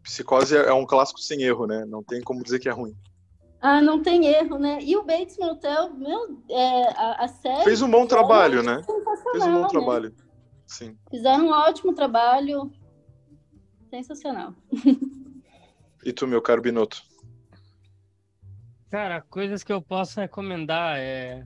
[0.04, 1.84] Psicose é um clássico sem erro, né?
[1.86, 2.96] Não tem como dizer que é ruim.
[3.60, 4.80] Ah, não tem erro, né?
[4.82, 7.64] E o Bates Motel, meu, é, a, a, série.
[7.64, 8.82] Fez um bom trabalho, né?
[9.32, 9.68] Fez um bom né?
[9.68, 10.16] trabalho.
[10.66, 10.98] Sim.
[11.10, 12.72] Fizeram um ótimo trabalho.
[13.90, 14.54] Sensacional.
[16.04, 17.02] E tu, meu caro Binotto?
[18.90, 21.46] Cara, coisas que eu posso recomendar é.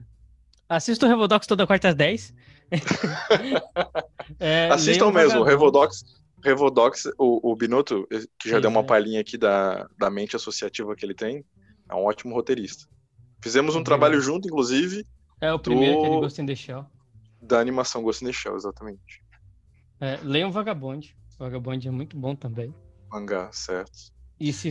[0.68, 2.34] Assista o Revodox toda quarta às 10.
[4.38, 6.04] é, Assistam mesmo, Revodox.
[6.44, 8.06] Revodox, o, o Binotto,
[8.38, 11.44] que já Sim, deu uma palhinha aqui da, da mente associativa que ele tem,
[11.92, 12.86] é um ótimo roteirista.
[13.42, 13.84] Fizemos um uhum.
[13.84, 15.06] trabalho junto, inclusive.
[15.40, 16.00] É o primeiro do...
[16.00, 16.86] que ele Ghost in the Shell.
[17.40, 19.22] Da animação Ghost in the Shell, exatamente.
[20.00, 21.14] É, leiam Vagabond.
[21.38, 22.74] Vagabond é muito bom também.
[23.10, 24.12] Mangá, certo.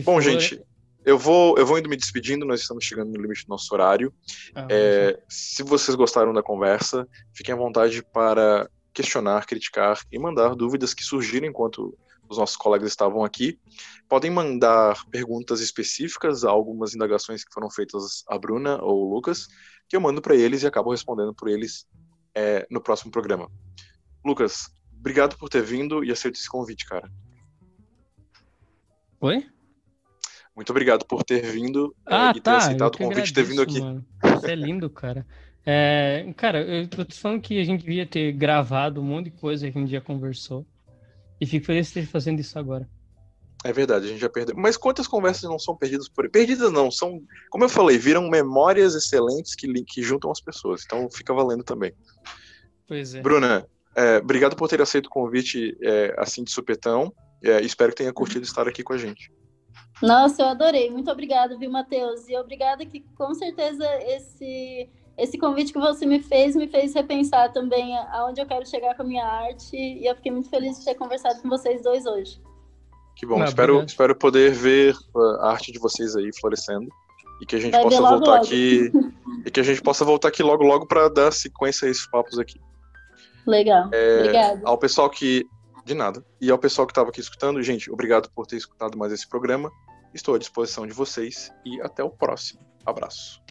[0.04, 0.22] Bom, for...
[0.22, 0.62] gente.
[1.04, 4.12] eu vou, eu vou indo me despedindo, nós estamos chegando no limite do nosso horário.
[4.54, 10.54] Ah, É, se vocês gostaram da conversa, fiquem à vontade para questionar, criticar e mandar
[10.54, 11.96] dúvidas que surgirem enquanto
[12.28, 13.58] os nossos colegas estavam aqui.
[14.08, 19.48] Podem mandar perguntas específicas a algumas indagações que foram feitas a Bruna ou o Lucas,
[19.88, 21.86] que eu mando para eles e acabo respondendo por eles
[22.34, 23.50] é, no próximo programa.
[24.24, 24.68] Lucas,
[24.98, 27.10] obrigado por ter vindo e aceito esse convite, cara.
[29.20, 29.46] Oi?
[30.54, 32.56] Muito obrigado por ter vindo é, Ah, e ter tá.
[32.58, 33.80] aceitado eu o convite e ter vindo aqui.
[33.80, 34.04] mano.
[34.22, 35.26] Você é lindo, cara.
[35.64, 39.38] É, cara, eu tô te falando que a gente devia ter gravado um monte de
[39.38, 40.66] coisa que a gente já conversou.
[41.42, 42.88] E fico feliz de esteja fazendo isso agora.
[43.64, 44.54] É verdade, a gente já perdeu.
[44.56, 47.20] Mas quantas conversas não são perdidas por Perdidas não, são,
[47.50, 50.84] como eu falei, viram memórias excelentes que, que juntam as pessoas.
[50.84, 51.92] Então fica valendo também.
[52.86, 53.22] Pois é.
[53.22, 53.66] Bruna,
[53.96, 57.12] é, obrigado por ter aceito o convite é, assim de supetão.
[57.42, 59.32] É, espero que tenha curtido estar aqui com a gente.
[60.00, 60.90] Nossa, eu adorei.
[60.90, 62.28] Muito obrigada, viu, Matheus?
[62.28, 64.88] E obrigada que com certeza esse
[65.18, 69.02] esse convite que você me fez me fez repensar também aonde eu quero chegar com
[69.02, 72.40] a minha arte e eu fiquei muito feliz de ter conversado com vocês dois hoje.
[73.16, 73.88] Que bom, espero, obrigado.
[73.88, 74.96] espero poder ver
[75.40, 76.88] a arte de vocês aí florescendo
[77.40, 78.44] e que a gente Vai possa logo, voltar logo.
[78.44, 78.90] aqui
[79.44, 82.38] e que a gente possa voltar aqui logo logo para dar sequência a esses papos
[82.38, 82.58] aqui.
[83.46, 83.86] Legal.
[83.86, 84.62] Obrigada.
[84.64, 85.44] Ao pessoal que
[85.84, 89.12] de nada e ao pessoal que estava aqui escutando, gente, obrigado por ter escutado mais
[89.12, 89.70] esse programa.
[90.14, 92.60] Estou à disposição de vocês e até o próximo.
[92.86, 93.42] Abraço.